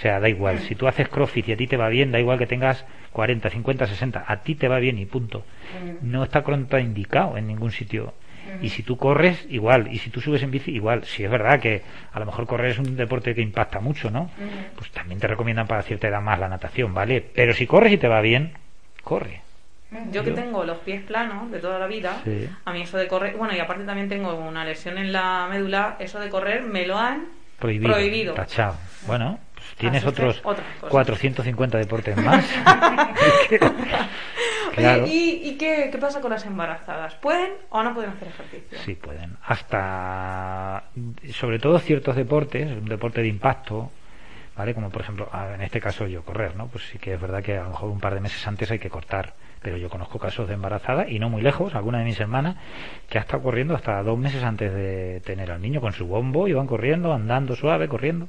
[0.00, 0.60] O sea, da igual.
[0.60, 3.50] Si tú haces crossfit y a ti te va bien, da igual que tengas 40,
[3.50, 4.24] 50, 60.
[4.26, 5.44] A ti te va bien y punto.
[6.00, 8.14] No está contraindicado en ningún sitio.
[8.62, 9.92] Y si tú corres, igual.
[9.92, 11.04] Y si tú subes en bici, igual.
[11.04, 11.82] Si es verdad que
[12.14, 14.30] a lo mejor correr es un deporte que impacta mucho, ¿no?
[14.74, 17.20] Pues también te recomiendan para cierta edad más la natación, ¿vale?
[17.20, 18.54] Pero si corres y te va bien,
[19.04, 19.42] corre.
[20.12, 22.22] Yo que tengo los pies planos de toda la vida,
[22.64, 25.96] a mí eso de correr, bueno, y aparte también tengo una lesión en la médula,
[25.98, 27.26] eso de correr me lo han
[27.58, 27.92] prohibido.
[27.92, 28.34] prohibido.
[28.34, 28.76] Tachado.
[29.06, 29.38] Bueno,
[29.76, 30.42] tienes otros
[30.88, 32.44] 450 deportes más.
[35.06, 37.14] ¿Y, qué, pasa con las embarazadas?
[37.16, 38.78] ¿Pueden o no pueden hacer ejercicio?
[38.84, 39.36] Sí, pueden.
[39.44, 40.84] Hasta,
[41.32, 43.90] sobre todo ciertos deportes, un deporte de impacto,
[44.56, 44.74] ¿vale?
[44.74, 46.68] Como por ejemplo, en este caso yo correr, ¿no?
[46.68, 48.78] Pues sí que es verdad que a lo mejor un par de meses antes hay
[48.78, 49.34] que cortar.
[49.62, 52.56] Pero yo conozco casos de embarazada y no muy lejos, alguna de mis hermanas,
[53.10, 56.48] que ha estado corriendo hasta dos meses antes de tener al niño con su bombo,
[56.48, 58.26] y van corriendo, andando suave, corriendo.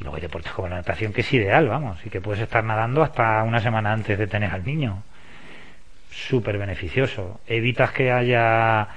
[0.00, 3.02] Luego hay deportes como la natación que es ideal, vamos, y que puedes estar nadando
[3.02, 5.02] hasta una semana antes de tener al niño
[6.10, 7.40] súper beneficioso.
[7.46, 8.88] Evitas que haya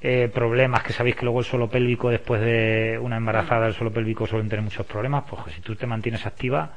[0.00, 3.92] eh, problemas, que sabéis que luego el suelo pélvico, después de una embarazada, el suelo
[3.92, 6.72] pélvico suelen tener muchos problemas, pues si tú te mantienes activa,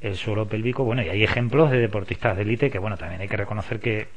[0.00, 3.28] el suelo pélvico, bueno, y hay ejemplos de deportistas de élite que, bueno, también hay
[3.28, 4.08] que reconocer que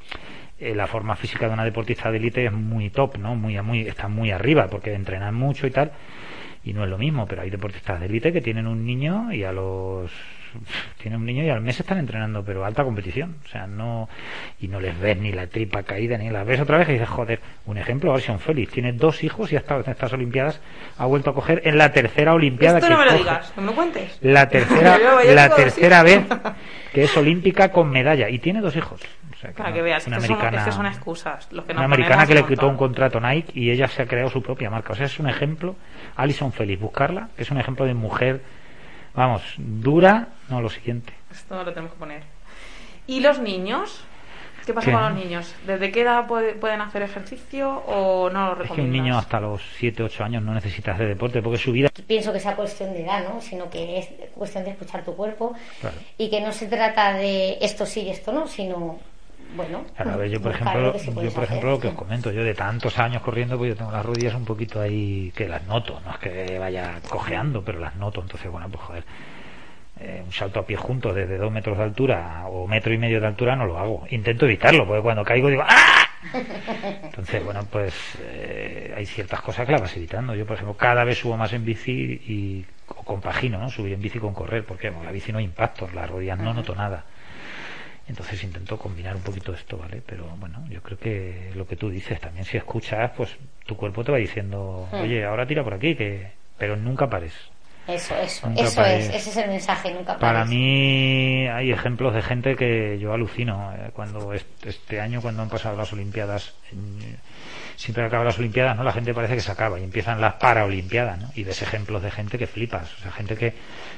[0.60, 3.36] eh, la forma física de una deportista de élite es muy top, ¿no?
[3.36, 5.92] Muy, muy, está muy arriba, porque entrenan mucho y tal,
[6.63, 9.43] y no es lo mismo, pero hay deportistas de élite que tienen un niño y
[9.43, 10.12] a los
[11.02, 13.38] tiene un niño y al mes están entrenando, pero alta competición.
[13.46, 14.10] O sea, no.
[14.60, 17.10] Y no les ves ni la tripa caída, ni la ves otra vez y dices,
[17.10, 18.74] joder, un ejemplo, Orson Félix.
[18.74, 20.62] Tiene dos hijos y ha estado en estas Olimpiadas,
[20.98, 22.80] ha vuelto a coger en la tercera Olimpiada.
[22.80, 24.18] Esto no me lo digas, me cuentes.
[24.22, 24.98] La tercera,
[25.34, 26.26] la tercera vez
[26.94, 29.02] que es olímpica con medalla y tiene dos hijos.
[29.56, 31.48] Para que veas, una americana, son, son excusas.
[31.52, 34.70] una americana que le quitó un contrato Nike y ella se ha creado su propia
[34.70, 34.92] marca.
[34.92, 35.76] O sea, es un ejemplo,
[36.18, 38.42] Alison Félix, buscarla, que es un ejemplo de mujer
[39.20, 41.12] Vamos, dura, no lo siguiente.
[41.30, 42.24] Esto lo tenemos que poner.
[43.06, 44.02] ¿Y los niños?
[44.66, 45.54] ¿Qué pasa con los niños?
[45.68, 48.70] ¿Desde qué edad pueden hacer ejercicio o no lo recomiendas?
[48.70, 51.74] Es que un niño hasta los 7, 8 años no necesita hacer deporte porque su
[51.74, 51.90] vida...
[52.08, 53.42] Pienso que sea cuestión de edad, ¿no?
[53.42, 55.54] Sino que es cuestión de escuchar tu cuerpo
[56.18, 59.00] y que no se trata de esto sí y esto no, sino
[59.56, 63.22] bueno, yo por ejemplo, yo por ejemplo lo que os comento, yo de tantos años
[63.22, 66.60] corriendo, pues yo tengo las rodillas un poquito ahí que las noto, no es que
[66.60, 69.04] vaya cojeando, pero las noto, entonces bueno, pues joder,
[70.00, 73.20] eh, un salto a pie juntos desde dos metros de altura o metro y medio
[73.20, 76.06] de altura no lo hago, intento evitarlo, porque cuando caigo digo ¡ah!
[77.04, 80.36] Entonces, bueno, pues eh, hay ciertas cosas que las vas evitando.
[80.36, 83.70] Yo, por ejemplo, cada vez subo más en bici y o compagino, ¿no?
[83.70, 86.76] Subir en bici con correr, porque la bici no hay impacto, las rodillas no noto
[86.76, 87.06] nada.
[88.10, 90.02] Entonces intento combinar un poquito esto, ¿vale?
[90.04, 94.04] Pero bueno, yo creo que lo que tú dices también, si escuchas, pues tu cuerpo
[94.04, 95.02] te va diciendo, hmm.
[95.02, 97.34] oye, ahora tira por aquí, que pero nunca pares.
[97.88, 100.22] Eso, eso, eso es, ese es el mensaje, nunca pares.
[100.22, 103.74] Para mí hay ejemplos de gente que yo alucino.
[103.74, 106.54] Eh, cuando este año, cuando han pasado las Olimpiadas,
[107.80, 108.84] siempre acaban las Olimpiadas, ¿no?
[108.84, 111.32] La gente parece que se acaba y empiezan las Paraolimpiadas, ¿no?
[111.34, 113.54] Y ves ejemplos de gente que flipas, o sea, gente que,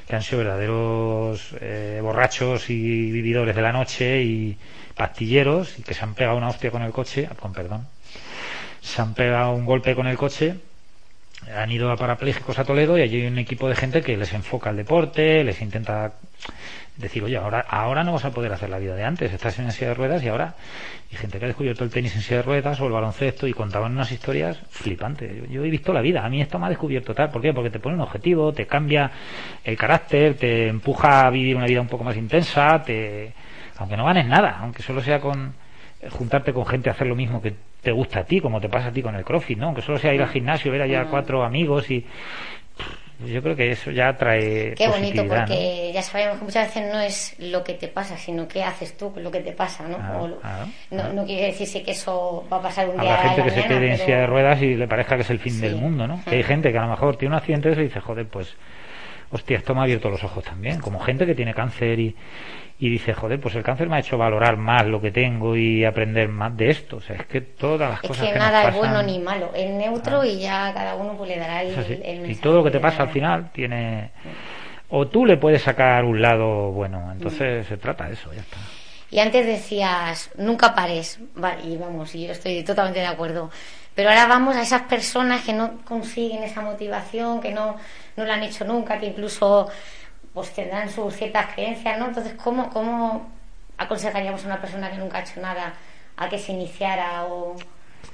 [0.06, 4.56] que han sido verdaderos eh, borrachos y vividores de la noche y
[4.94, 7.88] pastilleros y que se han pegado una hostia con el coche, con perdón,
[8.80, 10.60] se han pegado un golpe con el coche
[11.50, 14.32] han ido a parapléjicos a Toledo y allí hay un equipo de gente que les
[14.32, 16.12] enfoca el deporte, les intenta
[16.96, 19.72] decir, oye, ahora, ahora no vas a poder hacer la vida de antes, estás en
[19.72, 20.54] silla de ruedas y ahora
[21.10, 23.52] hay gente que ha descubierto el tenis en silla de ruedas o el baloncesto y
[23.52, 25.48] contaban unas historias flipantes.
[25.50, 27.52] Yo, he visto la vida, a mí esto me ha descubierto tal, ¿por qué?
[27.52, 29.10] Porque te pone un objetivo, te cambia
[29.64, 33.32] el carácter, te empuja a vivir una vida un poco más intensa, te
[33.78, 35.54] aunque no ganes nada, aunque solo sea con
[36.10, 38.88] juntarte con gente a hacer lo mismo que te gusta a ti, como te pasa
[38.88, 39.66] a ti con el crossfit, ¿no?
[39.66, 42.04] Aunque solo sea ir al gimnasio, ver allá cuatro amigos y
[43.26, 47.00] yo creo que eso ya trae qué bonito porque ya sabemos que muchas veces no
[47.00, 49.98] es lo que te pasa sino qué haces tú con lo que te pasa no
[50.90, 53.92] no, no, quiere decirse que eso va a pasar un día gente que se quede
[53.92, 56.42] en silla de ruedas y le parezca que es el fin del mundo no hay
[56.42, 58.56] gente que a lo mejor tiene un accidente y dice joder pues
[59.30, 62.16] hostia esto me ha abierto los ojos también como gente que tiene cáncer y
[62.82, 65.84] y dice, joder, pues el cáncer me ha hecho valorar más lo que tengo y
[65.84, 66.96] aprender más de esto.
[66.96, 69.70] O sea, es que todas las cosas que, que nada es bueno ni malo, es
[69.70, 72.80] neutro y ya cada uno pues le dará el, mensaje Y todo lo que te
[72.80, 74.10] pasa al final tiene...
[74.88, 78.56] O tú le puedes sacar un lado bueno, entonces se trata de eso, ya está.
[79.12, 81.20] Y antes decías, nunca pares,
[81.62, 83.48] y vamos, y yo estoy totalmente de acuerdo.
[83.94, 87.76] Pero ahora vamos a esas personas que no consiguen esa motivación, que no,
[88.16, 89.68] no lo han hecho nunca, que incluso
[90.34, 92.06] pues tendrán sus ciertas creencias, ¿no?
[92.06, 93.30] Entonces, ¿cómo, cómo
[93.78, 95.74] aconsejaríamos a una persona que nunca ha hecho nada
[96.16, 97.56] a que se iniciara o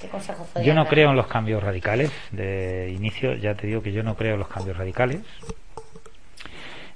[0.00, 3.92] qué consejo Yo no creo en los cambios radicales de inicio, ya te digo que
[3.92, 5.20] yo no creo en los cambios radicales.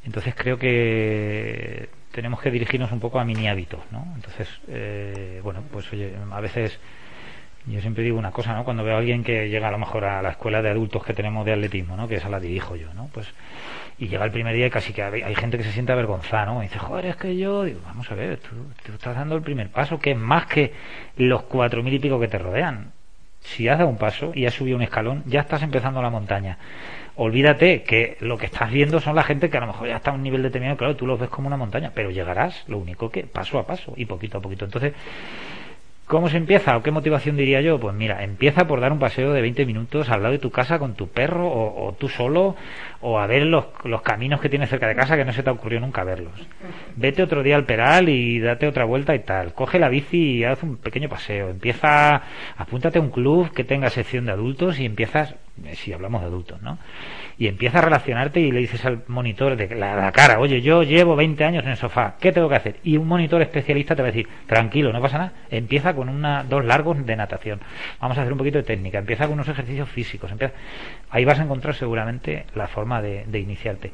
[0.05, 4.05] Entonces creo que tenemos que dirigirnos un poco a mini hábitos, ¿no?
[4.17, 6.79] Entonces, eh, bueno, pues oye, a veces
[7.67, 8.65] yo siempre digo una cosa, ¿no?
[8.65, 11.15] Cuando veo a alguien que llega a lo mejor a la escuela de adultos que
[11.15, 12.09] tenemos de atletismo, ¿no?
[12.09, 13.09] Que esa la dirijo yo, ¿no?
[13.13, 13.29] Pues
[13.99, 16.61] y llega el primer día y casi que hay, gente que se siente avergonzada, ¿no?
[16.61, 19.69] Y dice, joder, es que yo, digo, vamos a ver, tú, estás dando el primer
[19.69, 20.73] paso, que es más que
[21.17, 22.93] los cuatro mil y pico que te rodean.
[23.41, 26.59] Si has dado un paso y has subido un escalón, ya estás empezando la montaña.
[27.17, 30.13] Olvídate que lo que estás viendo son la gente que a lo mejor ya está
[30.13, 33.11] a un nivel determinado, claro, tú los ves como una montaña, pero llegarás, lo único
[33.11, 34.65] que paso a paso y poquito a poquito.
[34.65, 34.95] Entonces,
[36.13, 37.81] ¿Cómo se empieza o qué motivación diría yo?
[37.81, 40.79] Pues mira, empieza por dar un paseo de 20 minutos al lado de tu casa
[40.79, 42.55] con tu perro o, tú solo
[43.01, 45.49] o a ver los, los, caminos que tienes cerca de casa que no se te
[45.49, 46.35] ha ocurrido nunca verlos.
[46.97, 49.55] Vete otro día al peral y date otra vuelta y tal.
[49.55, 51.49] Coge la bici y haz un pequeño paseo.
[51.49, 52.21] Empieza,
[52.59, 55.37] apúntate a un club que tenga sección de adultos y empiezas,
[55.75, 56.79] si hablamos de adultos, ¿no?
[57.39, 61.17] y empieza a relacionarte y le dices al monitor de la, cara, oye, yo llevo
[61.17, 62.77] 20 años en el sofá, ¿qué tengo que hacer?
[62.85, 66.45] Y un monitor especialista te va a decir, tranquilo, no pasa nada, empieza con una,
[66.45, 67.61] dos largos de natación,
[68.01, 70.55] vamos a hacer un poquito de técnica, empieza con unos ejercicios físicos, empieza...
[71.11, 73.91] ahí vas a encontrar seguramente la forma de, iniciarte.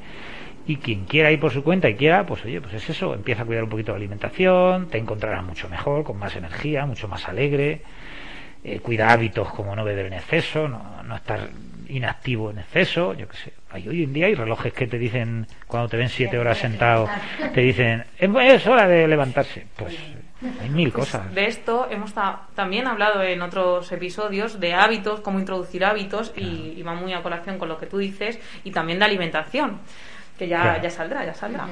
[0.66, 3.44] Y quien quiera ir por su cuenta y quiera, pues oye, pues es eso, empieza
[3.44, 7.26] a cuidar un poquito la alimentación, te encontrarás mucho mejor, con más energía, mucho más
[7.26, 7.80] alegre,
[8.74, 11.48] eh, cuida hábitos como no beber en exceso, no, no estar
[11.88, 13.52] inactivo en exceso, yo qué sé.
[13.70, 17.08] Hay, hoy en día hay relojes que te dicen, cuando te ven siete horas sentado,
[17.54, 19.66] te dicen, es hora de levantarse.
[19.76, 19.96] Pues
[20.60, 21.34] hay mil cosas.
[21.34, 22.12] De esto hemos
[22.54, 27.58] también hablado en otros episodios de hábitos, cómo introducir hábitos, y, va muy a colación
[27.58, 29.78] con lo que tú dices, y también de alimentación,
[30.38, 31.68] que ya, ya saldrá, ya saldrá.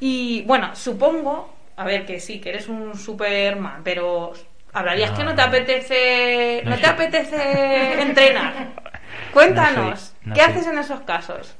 [0.00, 4.32] Y bueno, supongo, a ver, que sí, que eres un Superman, pero
[4.74, 8.52] hablarías que no te apetece, no te apetece entrenar.
[9.32, 11.56] Cuéntanos, ¿qué haces en esos casos?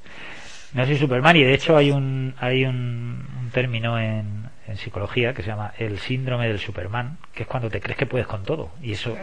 [0.75, 4.45] No soy Superman y de hecho hay un, hay un, término en,
[4.77, 8.27] psicología que se llama el síndrome del Superman, que es cuando te crees que puedes
[8.27, 8.71] con todo.
[8.83, 9.17] Y eso,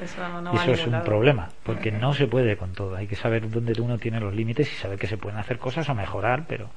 [0.00, 2.96] eso, es un problema, porque no se puede con todo.
[2.96, 5.88] Hay que saber dónde uno tiene los límites y saber que se pueden hacer cosas
[5.88, 6.70] o mejorar, pero...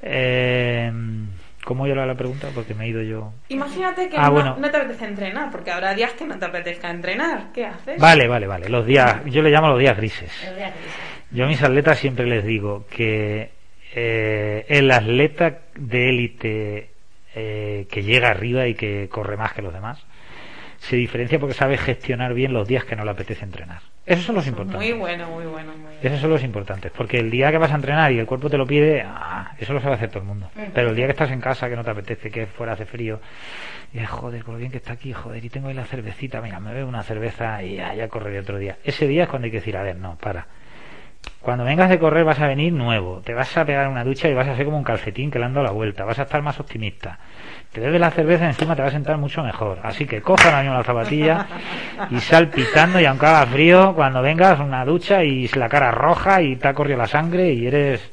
[0.00, 0.90] Eh,
[1.66, 2.46] ¿Cómo yo la pregunta?
[2.54, 3.32] Porque me he ido yo.
[3.48, 7.50] Imagínate que ah, no, te apetece entrenar, porque habrá días que no te apetezca entrenar.
[7.52, 8.00] ¿Qué haces?
[8.00, 8.68] Vale, vale, vale.
[8.68, 10.30] Los días, yo le llamo los días grises.
[11.32, 13.50] Yo a mis atletas siempre les digo que
[13.96, 16.90] eh, el atleta de élite
[17.34, 19.98] eh, que llega arriba y que corre más que los demás
[20.78, 23.80] se diferencia porque sabe gestionar bien los días que no le apetece entrenar.
[24.04, 24.80] Esos son los importantes.
[24.80, 25.72] Muy bueno, muy bueno.
[25.76, 26.92] Muy Esos son los importantes.
[26.96, 29.72] Porque el día que vas a entrenar y el cuerpo te lo pide, ah, eso
[29.72, 30.48] lo sabe hacer todo el mundo.
[30.72, 33.20] Pero el día que estás en casa, que no te apetece, que fuera hace frío,
[33.92, 36.60] y joder, con lo bien que está aquí, joder, y tengo ahí la cervecita, venga,
[36.60, 38.76] me bebo una cerveza y ya, ya correré otro día.
[38.84, 40.46] Ese día es cuando hay que decir, a ver, no, para.
[41.40, 44.34] Cuando vengas de correr vas a venir nuevo, te vas a pegar una ducha y
[44.34, 46.42] vas a ser como un calcetín que le han dado la vuelta, vas a estar
[46.42, 47.18] más optimista.
[47.72, 49.78] Te bebes la cerveza encima te va a sentar mucho mejor.
[49.82, 51.46] Así que coja ahora mismo la zapatilla
[52.10, 56.42] y sal pitando y aunque haga frío, cuando vengas una ducha y la cara roja
[56.42, 58.10] y te ha corrido la sangre y eres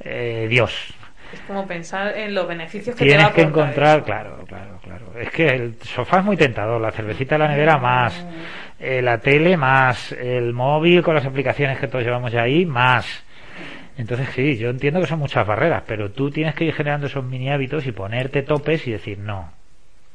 [0.00, 0.94] eh, Dios.
[1.32, 4.04] Es como pensar en los beneficios que Tienes te va a que encontrar, eso.
[4.06, 5.06] claro, claro, claro.
[5.20, 8.24] Es que el sofá es muy tentador, la cervecita en la nevera más,
[8.78, 13.24] eh, la tele más, el móvil con las aplicaciones que todos llevamos ya ahí más.
[13.96, 17.24] Entonces sí, yo entiendo que son muchas barreras, pero tú tienes que ir generando esos
[17.24, 19.52] mini hábitos y ponerte topes y decir no.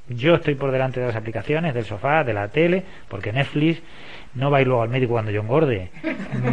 [0.07, 3.81] Yo estoy por delante de las aplicaciones, del sofá, de la tele, porque Netflix
[4.35, 5.91] no va a ir luego al médico cuando yo engorde,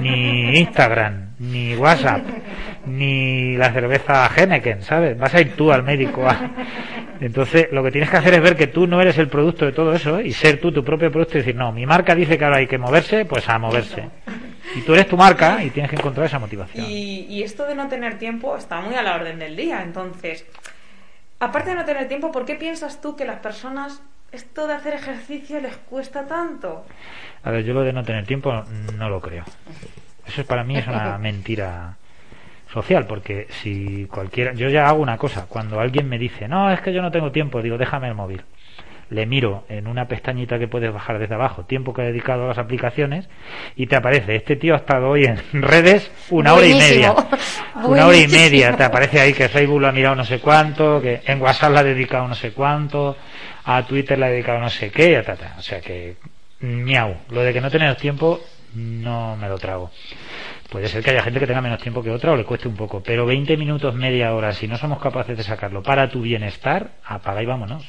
[0.01, 2.23] ni Instagram, ni WhatsApp,
[2.87, 5.17] ni la cerveza Henneken, ¿sabes?
[5.17, 6.27] Vas a ir tú al médico.
[7.21, 9.73] Entonces, lo que tienes que hacer es ver que tú no eres el producto de
[9.73, 10.29] todo eso ¿eh?
[10.29, 12.67] y ser tú tu propio producto y decir, no, mi marca dice que ahora hay
[12.67, 14.09] que moverse, pues a moverse.
[14.77, 16.87] Y tú eres tu marca y tienes que encontrar esa motivación.
[16.89, 19.83] Y, y esto de no tener tiempo está muy a la orden del día.
[19.83, 20.47] Entonces,
[21.41, 24.95] aparte de no tener tiempo, ¿por qué piensas tú que las personas esto de hacer
[24.95, 26.85] ejercicio les cuesta tanto?
[27.45, 28.53] A ver, yo lo de no tener tiempo
[28.97, 29.45] no lo creo.
[30.27, 31.97] Eso es, para mí es una mentira
[32.73, 36.81] social, porque si cualquiera, yo ya hago una cosa, cuando alguien me dice, no, es
[36.81, 38.43] que yo no tengo tiempo, digo, déjame el móvil.
[39.11, 42.49] Le miro en una pestañita que puedes bajar desde abajo, tiempo que he dedicado a
[42.49, 43.27] las aplicaciones,
[43.75, 47.15] y te aparece, este tío ha estado hoy en redes una hora y Buenísimo.
[47.15, 47.39] media.
[47.89, 51.01] Una hora y media, te aparece ahí que Facebook lo ha mirado no sé cuánto,
[51.01, 53.17] que en WhatsApp le ha dedicado no sé cuánto,
[53.71, 55.55] a Twitter le ha dedicado no sé qué, a tata.
[55.59, 56.17] O sea que,
[56.61, 58.41] miau, lo de que no tener tiempo
[58.75, 59.91] no me lo trago.
[60.71, 62.77] Puede ser que haya gente que tenga menos tiempo que otra o le cueste un
[62.77, 66.93] poco, pero 20 minutos, media hora, si no somos capaces de sacarlo para tu bienestar,
[67.05, 67.85] apaga y vámonos.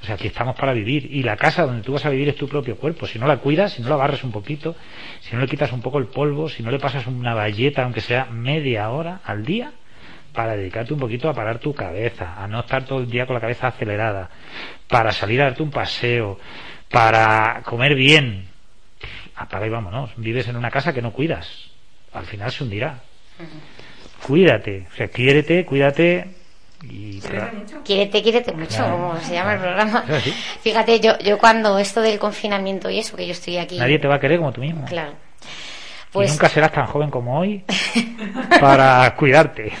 [0.00, 1.08] O sea, aquí estamos para vivir.
[1.12, 3.08] Y la casa donde tú vas a vivir es tu propio cuerpo.
[3.08, 4.76] Si no la cuidas, si no la barres un poquito,
[5.20, 8.00] si no le quitas un poco el polvo, si no le pasas una valleta, aunque
[8.00, 9.72] sea media hora al día,
[10.32, 13.34] para dedicarte un poquito a parar tu cabeza, a no estar todo el día con
[13.34, 14.30] la cabeza acelerada,
[14.88, 16.38] para salir a darte un paseo,
[16.90, 18.48] para comer bien.
[19.36, 20.10] Apaga y vámonos.
[20.16, 21.48] Vives en una casa que no cuidas.
[22.12, 23.00] Al final se hundirá.
[24.26, 24.86] Cuídate.
[24.92, 26.28] O sea, quiérete, cuídate
[26.82, 27.20] y...
[27.84, 28.92] Quiérete, quiérete mucho, Claro.
[28.92, 30.04] como se llama el programa.
[30.62, 33.78] Fíjate, yo, yo cuando esto del confinamiento y eso, que yo estoy aquí.
[33.78, 34.84] Nadie te va a querer como tú mismo.
[34.86, 35.12] Claro.
[35.12, 37.64] y Pues, nunca serás tan joven como hoy
[38.60, 39.72] para cuidarte.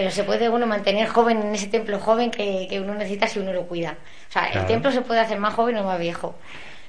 [0.00, 3.38] Pero se puede uno mantener joven en ese templo joven que, que uno necesita si
[3.38, 3.98] uno lo cuida.
[4.30, 4.60] O sea, Claro.
[4.62, 6.36] el templo se puede hacer más joven o más viejo.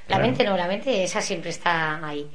[0.08, 0.24] La Claro.
[0.24, 2.26] mente no, la mente esa siempre está ahí.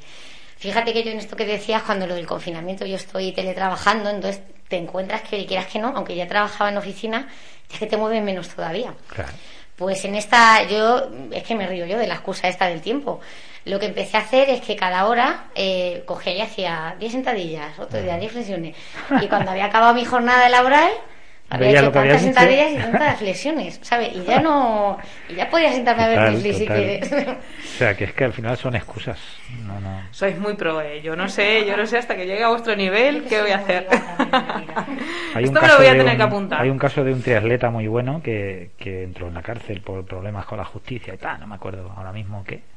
[0.59, 4.43] Fíjate que yo en esto que decías, cuando lo del confinamiento yo estoy teletrabajando, entonces
[4.69, 7.27] te encuentras que quieras que no, aunque ya trabajaba en oficina,
[7.73, 8.93] es que te mueves menos todavía.
[9.09, 9.33] Claro.
[9.77, 13.21] Pues en esta, yo, es que me río yo de la excusa esta del tiempo.
[13.67, 17.77] Lo que empecé a hacer es que cada hora eh, cogía y hacía 10 sentadillas,
[17.81, 18.77] otro día 10 flexiones.
[19.21, 20.93] Y cuando había acabado mi jornada laboral,
[21.51, 24.15] había Veía hecho tantas sentadillas y tantas flexiones, ¿sabes?
[24.15, 24.97] Y ya no,
[25.29, 27.13] y ya podía sentarme a ver Total, Netflix si quieres.
[27.13, 29.19] O sea, que es que al final son excusas.
[29.65, 30.01] No, no.
[30.13, 31.03] Sois muy pro, ¿eh?
[31.03, 33.57] Yo no sé, yo no sé hasta que llegue a vuestro nivel qué voy a
[33.57, 33.89] hacer.
[35.35, 36.63] Hay Esto me lo voy a tener que apuntar.
[36.63, 40.07] Hay un caso de un triatleta muy bueno que, que entró en la cárcel por
[40.07, 42.76] problemas con la justicia y tal, no me acuerdo ahora mismo qué.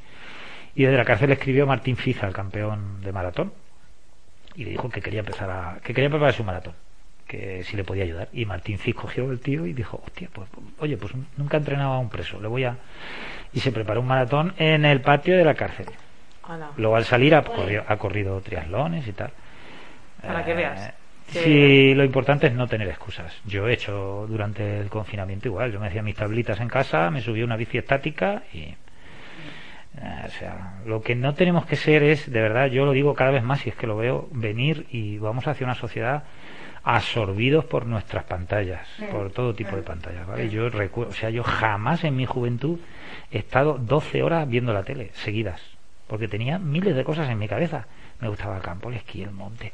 [0.80, 3.52] Y desde la cárcel escribió Martín Fiza, el campeón de maratón,
[4.56, 6.74] y le dijo que quería empezar a, que quería preparar su maratón,
[7.28, 8.30] que si le podía ayudar.
[8.32, 10.48] Y Martín Fiza cogió el tío y dijo, hostia, pues,
[10.80, 12.78] oye, pues nunca he entrenado a un preso, le voy a...
[13.52, 15.88] Y se preparó un maratón en el patio de la cárcel.
[16.44, 16.70] Hala.
[16.78, 19.32] Luego al salir ha, corrido- ha corrido triatlones y tal.
[20.22, 20.94] Para que Eh, veas.
[21.34, 23.36] Que- Sí, lo importante es no tener excusas.
[23.46, 25.74] Yo he hecho durante el confinamiento igual.
[25.74, 28.74] Yo me hacía mis tablitas en casa, me subí a una bici estática y.
[29.97, 33.13] eh, o sea, lo que no tenemos que ser es, de verdad, yo lo digo
[33.15, 36.23] cada vez más y es que lo veo venir y vamos hacia una sociedad
[36.84, 40.49] absorbidos por nuestras pantallas, por todo tipo de pantallas, ¿vale?
[40.49, 42.80] Yo recuerdo, o sea, yo jamás en mi juventud
[43.32, 45.62] he estado 12 horas viendo la tele seguidas,
[46.08, 47.88] porque tenía miles de cosas en mi cabeza.
[48.21, 49.71] Me gustaba el campo, el esquí, el monte,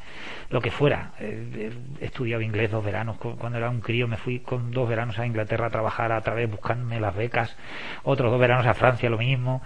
[0.51, 1.11] lo que fuera.
[1.19, 3.17] Eh, eh, He estudiado inglés dos veranos.
[3.17, 6.21] Cu- Cuando era un crío me fui con dos veranos a Inglaterra a trabajar a
[6.21, 7.55] través buscarme las becas.
[8.03, 9.61] Otros dos veranos a Francia, lo mismo.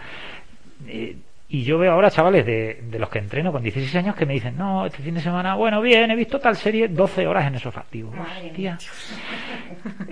[0.87, 1.17] Eh,
[1.51, 4.33] y yo veo ahora chavales de, de los que entreno con 16 años que me
[4.35, 7.59] dicen, no, este fin de semana, bueno, bien, he visto tal serie 12 horas en.
[7.91, 8.77] Digo, Madre hostia.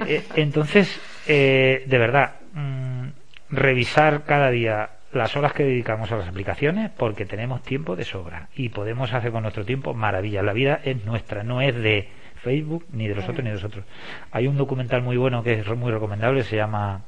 [0.08, 3.08] Eh, entonces, eh, de verdad, mm,
[3.52, 8.50] revisar cada día las horas que dedicamos a las aplicaciones porque tenemos tiempo de sobra
[8.56, 10.44] y podemos hacer con nuestro tiempo maravillas.
[10.44, 13.64] La vida es nuestra, no es de Facebook ni de los otros ni de los
[13.64, 13.86] otros.
[14.32, 17.04] Hay un documental muy bueno que es muy recomendable, se llama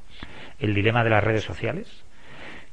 [0.60, 2.06] El dilema de las redes sociales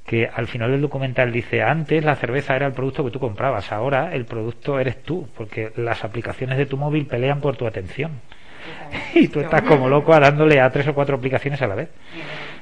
[0.06, 3.72] que al final del documental dice, antes la cerveza era el producto que tú comprabas,
[3.72, 8.20] ahora el producto eres tú, porque las aplicaciones de tu móvil pelean por tu atención.
[9.14, 11.88] y tú estás como loco dándole a tres o cuatro aplicaciones a la vez.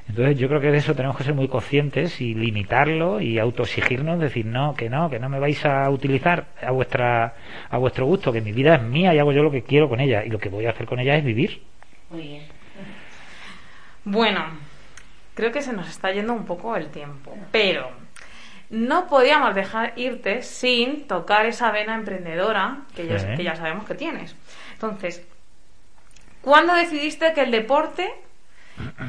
[0.09, 4.21] Entonces yo creo que de eso tenemos que ser muy conscientes y limitarlo y autoexigirnos,
[4.21, 7.35] decir no, que no, que no me vais a utilizar a vuestra
[7.71, 10.01] a vuestro gusto, que mi vida es mía y hago yo lo que quiero con
[10.01, 11.63] ella y lo que voy a hacer con ella es vivir.
[12.11, 12.43] Muy bien.
[14.05, 14.45] Bueno,
[15.35, 17.91] creo que se nos está yendo un poco el tiempo, pero
[18.71, 23.27] no podíamos dejar irte sin tocar esa vena emprendedora que ya, Sí.
[23.37, 24.37] que ya sabemos que tienes.
[24.75, 25.27] Entonces,
[26.43, 28.13] ¿cuándo decidiste que el deporte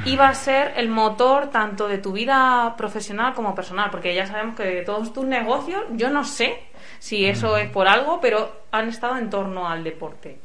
[0.05, 3.89] iba a ser el motor tanto de tu vida profesional como personal?
[3.89, 6.59] Porque ya sabemos que de todos tus negocios, yo no sé
[6.99, 10.39] si eso es por algo, pero han estado en torno al deporte.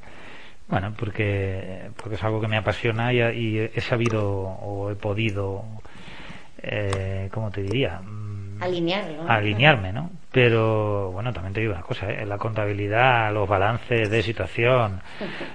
[0.68, 5.64] Bueno, porque, porque es algo que me apasiona y, y he sabido o he podido,
[6.62, 8.00] eh, ¿cómo te diría?
[8.00, 9.24] Mm, Alinearlo.
[9.24, 9.30] ¿no?
[9.30, 10.10] alinearme, ¿no?
[10.32, 12.24] Pero bueno, también te digo una cosa, ¿eh?
[12.24, 15.00] la contabilidad, los balances de situación,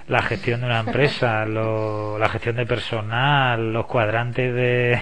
[0.06, 5.00] la gestión de una empresa, lo- la gestión de personal, los cuadrantes de...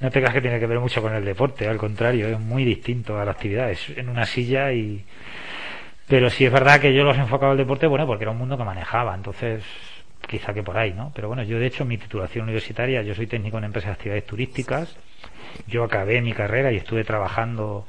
[0.00, 2.64] No te creas que tiene que ver mucho con el deporte, al contrario, es muy
[2.64, 5.04] distinto a la actividad, es en una silla y...
[6.08, 8.58] Pero sí es verdad que yo los enfocaba al deporte, bueno, porque era un mundo
[8.58, 9.62] que manejaba, entonces
[10.26, 11.12] quizá que por ahí, ¿no?
[11.14, 14.26] Pero bueno, yo de hecho mi titulación universitaria, yo soy técnico en empresas de actividades
[14.26, 14.96] turísticas,
[15.68, 17.86] yo acabé mi carrera y estuve trabajando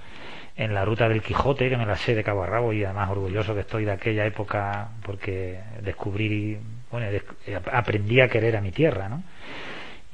[0.58, 3.10] en la ruta del Quijote, que me la sé de cabo a rabo y además
[3.10, 6.58] orgulloso que estoy de aquella época porque descubrí,
[6.92, 9.22] bueno, desc- aprendí a querer a mi tierra, ¿no?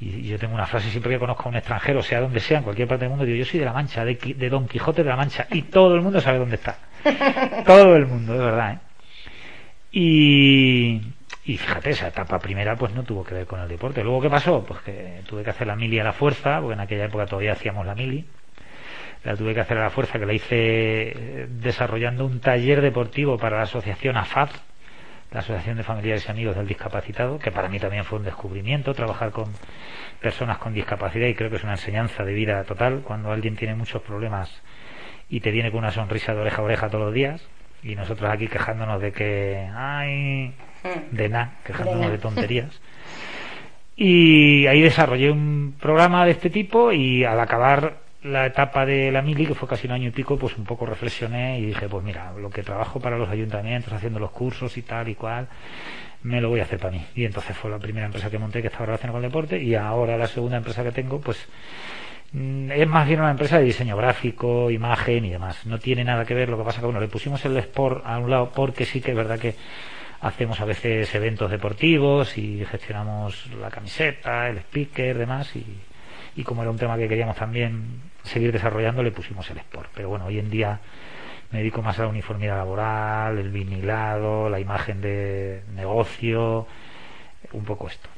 [0.00, 2.64] Y yo tengo una frase siempre que conozco a un extranjero, sea donde sea, en
[2.64, 5.08] cualquier parte del mundo, digo, yo soy de La Mancha, de, de Don Quijote de
[5.10, 6.76] La Mancha, y todo el mundo sabe dónde está.
[7.64, 8.78] todo el mundo, de verdad, ¿eh?
[9.92, 11.00] Y,
[11.44, 14.02] y fíjate, esa etapa primera pues no tuvo que ver con el deporte.
[14.02, 14.64] Luego, ¿qué pasó?
[14.64, 17.52] Pues que tuve que hacer la mili a la fuerza, porque en aquella época todavía
[17.52, 18.24] hacíamos la mili.
[19.24, 23.38] La tuve que hacer a la fuerza, que la hice eh, desarrollando un taller deportivo
[23.38, 24.50] para la asociación AFAD,
[25.32, 28.92] la Asociación de Familiares y Amigos del Discapacitado, que para mí también fue un descubrimiento,
[28.92, 29.46] trabajar con
[30.20, 33.00] personas con discapacidad y creo que es una enseñanza de vida total.
[33.02, 34.62] Cuando alguien tiene muchos problemas
[35.30, 37.48] y te viene con una sonrisa de oreja a oreja todos los días
[37.82, 40.52] y nosotros aquí quejándonos de que, ay,
[41.10, 42.80] de nada, quejándonos De tonterías.
[43.96, 49.20] Y ahí desarrollé un programa de este tipo y al acabar la etapa de la
[49.20, 52.04] mili, que fue casi un año y pico, pues un poco reflexioné y dije, pues
[52.04, 55.48] mira, lo que trabajo para los ayuntamientos, haciendo los cursos y tal y cual,
[56.22, 57.04] me lo voy a hacer para mí.
[57.16, 59.74] Y entonces fue la primera empresa que monté que estaba relacionada con el deporte y
[59.74, 61.48] ahora la segunda empresa que tengo, pues
[62.32, 65.66] mm, es más bien una empresa de diseño gráfico, imagen y demás.
[65.66, 68.18] No tiene nada que ver, lo que pasa que bueno, le pusimos el sport a
[68.18, 69.56] un lado porque sí que es verdad que
[70.20, 75.64] hacemos a veces eventos deportivos y gestionamos la camiseta, el speaker, demás y,
[76.36, 79.90] y como era un tema que queríamos también seguir desarrollando le pusimos el sport.
[79.94, 80.78] Pero bueno, hoy en día
[81.50, 86.66] me dedico más a la uniformidad laboral, el vinilado, la imagen de negocio,
[87.52, 88.08] un poco esto.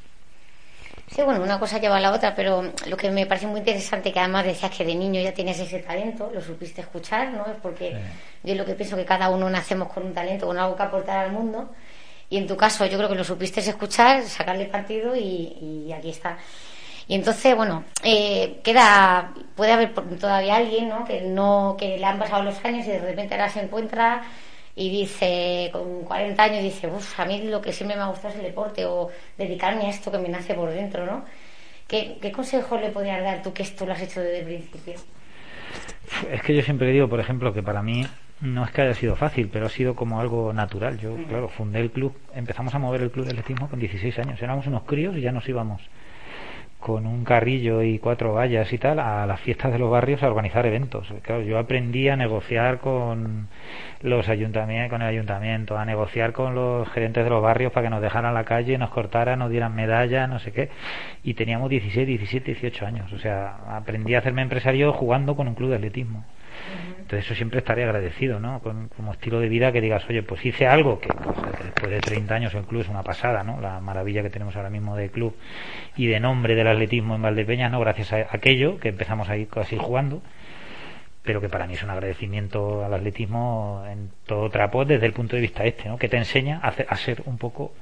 [1.08, 4.12] Sí, bueno, una cosa lleva a la otra, pero lo que me parece muy interesante,
[4.12, 7.44] que además decías que de niño ya tienes ese talento, lo supiste escuchar, ¿no?
[7.46, 7.90] Es porque
[8.42, 8.48] Sí.
[8.50, 11.18] yo lo que pienso que cada uno nacemos con un talento, con algo que aportar
[11.18, 11.70] al mundo,
[12.30, 16.10] y en tu caso yo creo que lo supiste escuchar, sacarle partido y, y aquí
[16.10, 16.38] está.
[17.07, 21.05] Y entonces, bueno, eh, queda, puede haber todavía alguien, ¿no?
[21.05, 24.22] Que no, que le han pasado los años y de repente ahora se encuentra
[24.74, 28.30] y dice, con 40 años, dice, uff, a mí lo que siempre me ha gustado
[28.30, 31.24] es el deporte o dedicarme a esto que me nace por dentro, ¿no?
[31.86, 34.94] ¿Qué, qué consejo le podrías dar tú que esto lo has hecho desde el principio?
[36.30, 38.07] Es que yo siempre digo, por ejemplo, que para mí
[38.40, 40.98] no es que haya sido fácil, pero ha sido como algo natural.
[40.98, 44.42] Yo, claro, fundé el club, empezamos a mover el club de atletismo con 16 años.
[44.42, 45.80] Éramos unos críos y ya nos íbamos
[46.85, 50.26] con un carrillo y cuatro vallas y tal a las fiestas de los barrios a
[50.26, 51.09] organizar eventos.
[51.22, 53.49] Claro, yo aprendí a negociar con
[54.03, 57.91] los ayuntamientos, con el ayuntamiento, a negociar con los gerentes de los barrios para que
[57.91, 60.68] nos dejaran la calle, nos cortaran, nos dieran medallas, no sé qué.
[61.22, 63.11] Y teníamos 16, 17, 18 años.
[63.14, 66.26] O sea, aprendí a hacerme empresario jugando con un club de atletismo.
[67.05, 68.61] Entonces eso siempre estaré agradecido, ¿no?
[68.61, 71.92] Con, como estilo de vida que digas, oye, pues hice algo que, pues, que después
[71.92, 73.61] de 30 años el club es una pasada, ¿no?
[73.61, 75.36] La maravilla que tenemos ahora mismo de club
[75.96, 77.78] y de nombre del atletismo en Valdepeñas, ¿no?
[77.80, 80.22] Gracias a aquello que empezamos ahí casi jugando,
[81.22, 85.36] pero que para mí es un agradecimiento al atletismo en todo trapo desde el punto
[85.36, 85.98] de vista este, ¿no?
[85.98, 87.72] Que te enseña a, hacer- a ser un poco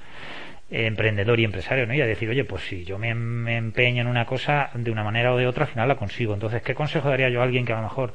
[0.71, 1.95] eh, emprendedor y empresario, ¿no?
[1.95, 5.05] Y a decir, oye, pues si yo me, me empeño en una cosa de una
[5.05, 6.35] manera o de otra, al final la consigo.
[6.35, 8.15] Entonces, ¿qué consejo daría yo a alguien que a lo mejor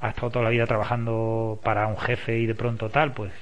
[0.00, 3.32] ha estado toda la vida trabajando para un jefe y de pronto tal, pues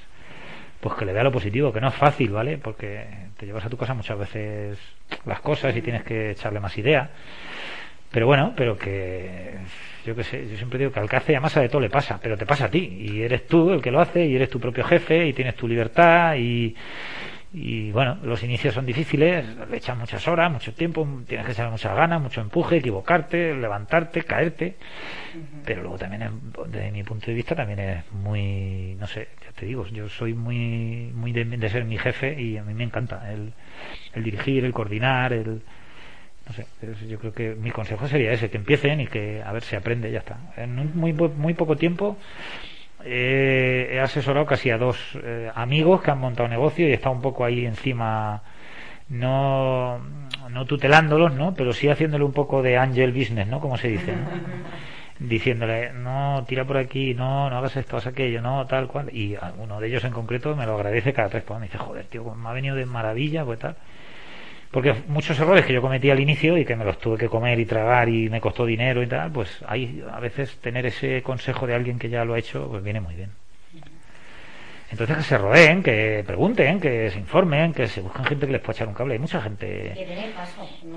[0.82, 2.58] pues que le vea lo positivo, que no es fácil, ¿vale?
[2.58, 4.76] Porque te llevas a tu casa muchas veces
[5.24, 7.08] las cosas y tienes que echarle más idea.
[8.10, 9.54] Pero bueno, pero que
[10.04, 11.88] yo qué sé, yo siempre digo que al que hace a masa de todo le
[11.88, 14.50] pasa, pero te pasa a ti y eres tú el que lo hace y eres
[14.50, 16.74] tu propio jefe y tienes tu libertad y
[17.54, 21.70] y bueno, los inicios son difíciles, le echas muchas horas, mucho tiempo, tienes que echar
[21.70, 24.76] muchas ganas, mucho empuje, equivocarte, levantarte, caerte,
[25.64, 26.30] pero luego también,
[26.68, 30.32] desde mi punto de vista, también es muy, no sé, ya te digo, yo soy
[30.32, 33.52] muy, muy de, ser mi jefe y a mí me encanta el,
[34.14, 35.60] el dirigir, el coordinar, el,
[36.46, 36.66] no sé,
[37.06, 40.10] yo creo que mi consejo sería ese, que empiecen y que a ver si aprende,
[40.10, 40.38] ya está.
[40.56, 42.16] En muy, muy poco tiempo
[43.04, 47.44] he asesorado casi a dos eh, amigos que han montado negocio y está un poco
[47.44, 48.42] ahí encima,
[49.08, 49.98] no,
[50.50, 51.54] no tutelándolos, ¿no?
[51.54, 53.60] Pero sí haciéndole un poco de angel business, ¿no?
[53.60, 54.14] Como se dice,
[55.18, 59.14] Diciéndole, no, tira por aquí, no, no hagas esto, haz aquello, no, tal cual.
[59.14, 62.06] Y uno de ellos en concreto me lo agradece cada tres, pues me dice, joder,
[62.06, 63.76] tío, me ha venido de maravilla, pues tal
[64.72, 67.60] porque muchos errores que yo cometí al inicio y que me los tuve que comer
[67.60, 71.66] y tragar y me costó dinero y tal, pues hay a veces tener ese consejo
[71.66, 73.30] de alguien que ya lo ha hecho, pues viene muy bien.
[74.90, 78.60] Entonces que se rodeen, que pregunten, que se informen, que se busquen gente que les
[78.60, 79.14] pueda echar un cable.
[79.14, 79.94] Hay mucha gente.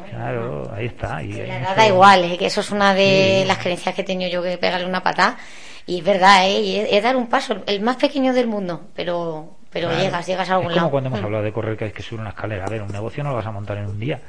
[0.10, 1.22] Claro, ahí está.
[1.24, 2.38] Y da igual, ¿eh?
[2.38, 5.38] que eso es una de las creencias que he tenido yo que pegarle una patada.
[5.86, 6.88] Y es verdad, ¿eh?
[6.92, 10.72] es dar un paso, el más pequeño del mundo, pero pero llegas, llegas a algún
[10.72, 11.26] es como cuando hemos mm.
[11.26, 12.64] hablado de correr que hay que subir una escalera.
[12.64, 14.22] A ver, un negocio no lo vas a montar en un día,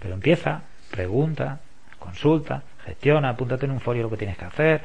[0.00, 1.60] pero empieza, pregunta,
[1.98, 4.80] consulta, gestiona, apúntate en un folio lo que tienes que hacer,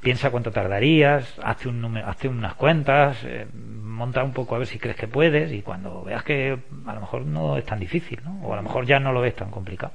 [0.00, 4.78] piensa cuánto tardarías, hazte, un hazte unas cuentas, eh, monta un poco a ver si
[4.78, 6.56] crees que puedes y cuando veas que
[6.86, 8.38] a lo mejor no es tan difícil, ¿no?
[8.44, 9.92] o a lo mejor ya no lo ves tan complicado.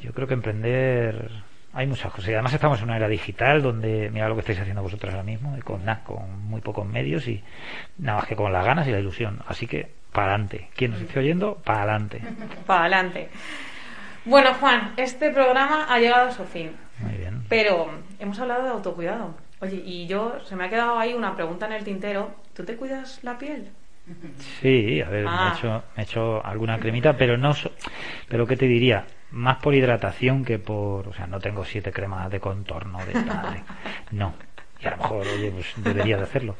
[0.00, 1.28] Yo creo que emprender
[1.74, 2.30] hay muchas cosas.
[2.30, 5.24] Y además estamos en una era digital donde, mira lo que estáis haciendo vosotros ahora
[5.24, 7.42] mismo, y con, nada, con muy pocos medios y
[7.98, 9.40] nada más que con las ganas y la ilusión.
[9.46, 10.68] Así que, para adelante.
[10.76, 12.20] Quien nos esté oyendo, para adelante.
[12.66, 13.30] para adelante.
[14.24, 16.72] Bueno, Juan, este programa ha llegado a su fin.
[17.00, 17.44] Muy bien.
[17.48, 19.34] Pero hemos hablado de autocuidado.
[19.60, 22.34] Oye, y yo, se me ha quedado ahí una pregunta en el tintero.
[22.54, 23.70] ¿Tú te cuidas la piel?
[24.60, 25.54] Sí, a ver, me, he ah.
[25.56, 27.52] hecho, me he hecho alguna cremita, pero no.
[28.28, 29.06] pero ¿qué te diría?
[29.32, 33.62] más por hidratación que por, o sea, no tengo siete cremas de contorno de tal,
[34.12, 34.34] no.
[34.80, 36.56] Y a lo mejor, oye, pues debería de hacerlo.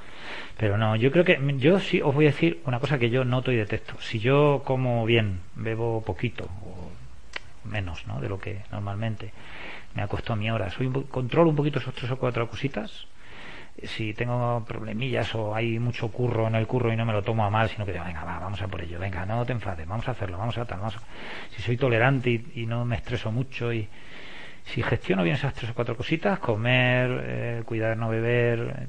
[0.56, 3.24] Pero no, yo creo que yo sí os voy a decir una cosa que yo
[3.24, 3.94] noto y detecto.
[4.00, 8.20] Si yo como bien, bebo poquito o menos, ¿no?
[8.20, 9.32] De lo que normalmente
[9.94, 13.06] me ha mi hora, soy controlo un poquito esos tres o cuatro cositas,
[13.82, 17.44] si tengo problemillas o hay mucho curro en el curro y no me lo tomo
[17.44, 19.86] a mal, sino que digo, venga, va, vamos a por ello, venga, no te enfades,
[19.86, 20.96] vamos a hacerlo, vamos a tal, vamos
[21.50, 23.88] si soy tolerante y, no me estreso mucho y
[24.64, 28.88] si gestiono bien esas tres o cuatro cositas, comer, eh, cuidar, no beber,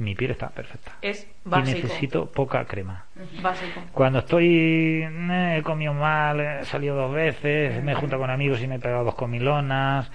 [0.00, 0.92] mi piel está perfecta.
[1.02, 1.78] Es básico.
[1.78, 3.04] Y necesito poca crema.
[3.42, 3.82] Básico.
[3.92, 8.60] Cuando estoy, eh, he comido mal, he salido dos veces, me he juntado con amigos
[8.62, 10.10] y me he pegado dos comilonas,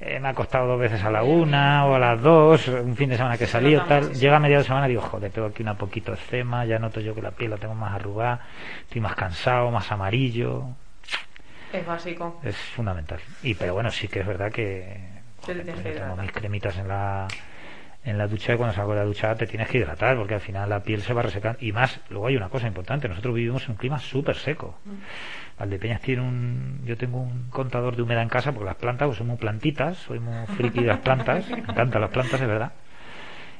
[0.00, 3.10] eh, me ha costado dos veces a la una o a las dos, un fin
[3.10, 4.12] de semana que he salido, tal.
[4.14, 6.78] Llega a media de semana y digo, joder, tengo aquí una poquito de eczema, ya
[6.78, 8.40] noto yo que la piel la tengo más arrugada,
[8.82, 10.64] estoy más cansado, más amarillo.
[11.72, 12.40] Es básico.
[12.42, 13.20] Es fundamental.
[13.42, 17.28] Y pero bueno, sí que es verdad que pues tengo mis cremitas en la
[18.06, 20.40] en la ducha y cuando salgo de la ducha te tienes que hidratar porque al
[20.40, 21.58] final la piel se va resecando.
[21.60, 24.78] Y más luego hay una cosa importante nosotros vivimos en un clima súper seco.
[24.84, 25.58] Mm.
[25.58, 29.20] Valdepeñas tiene un yo tengo un contador de humedad en casa porque las plantas pues,
[29.20, 32.72] muy plantitas soy muy friki de las plantas me encantan las plantas es verdad.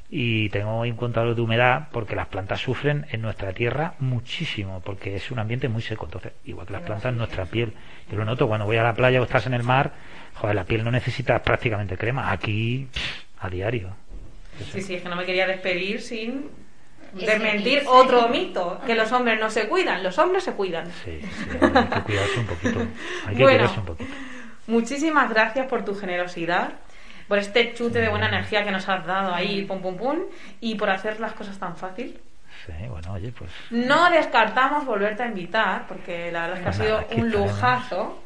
[0.08, 5.16] Y tengo un contador de humedad porque las plantas sufren en nuestra tierra muchísimo porque
[5.16, 6.04] es un ambiente muy seco.
[6.04, 7.72] Entonces igual que las plantas nuestra piel.
[8.08, 9.92] Yo lo noto cuando voy a la playa o estás en el mar
[10.34, 12.30] joder la piel no necesita prácticamente crema.
[12.30, 12.86] Aquí
[13.40, 14.05] a diario
[14.72, 16.50] Sí, sí, es que no me quería despedir sin
[17.12, 20.86] desmentir otro mito, que los hombres no se cuidan, los hombres se cuidan.
[21.04, 21.28] Sí, sí
[21.60, 22.86] hay que cuidarse un poquito.
[23.26, 24.10] Hay que bueno, un poquito.
[24.66, 26.72] Muchísimas gracias por tu generosidad,
[27.28, 30.18] por este chute de buena energía que nos has dado ahí, pum, pum, pum,
[30.60, 32.18] y por hacer las cosas tan fácil.
[32.66, 33.50] Sí, bueno, oye, pues.
[33.70, 38.22] No descartamos volverte a invitar, porque la verdad es que ha sido un lujazo.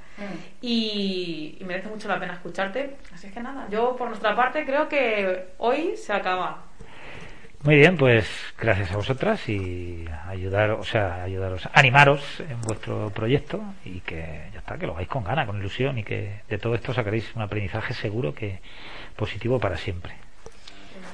[0.61, 2.97] Y, merece mucho la pena escucharte.
[3.13, 6.65] Así es que nada, yo por nuestra parte creo que hoy se acaba.
[7.63, 8.27] Muy bien, pues
[8.59, 14.61] gracias a vosotras y ayudar, o sea, ayudaros, animaros en vuestro proyecto y que ya
[14.61, 17.43] está, que lo hagáis con ganas, con ilusión y que de todo esto sacaréis un
[17.43, 18.61] aprendizaje seguro que
[19.15, 20.15] positivo para siempre.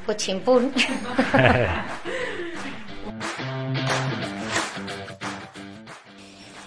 [0.05, 0.73] Pues chimpún.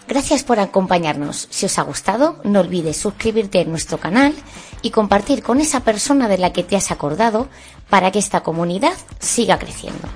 [0.10, 1.48] Gracias por acompañarnos.
[1.52, 4.34] Si os ha gustado, no olvides suscribirte en nuestro canal
[4.82, 7.48] y compartir con esa persona de la que te has acordado
[7.92, 10.08] para que esta comunidad siga creciendo.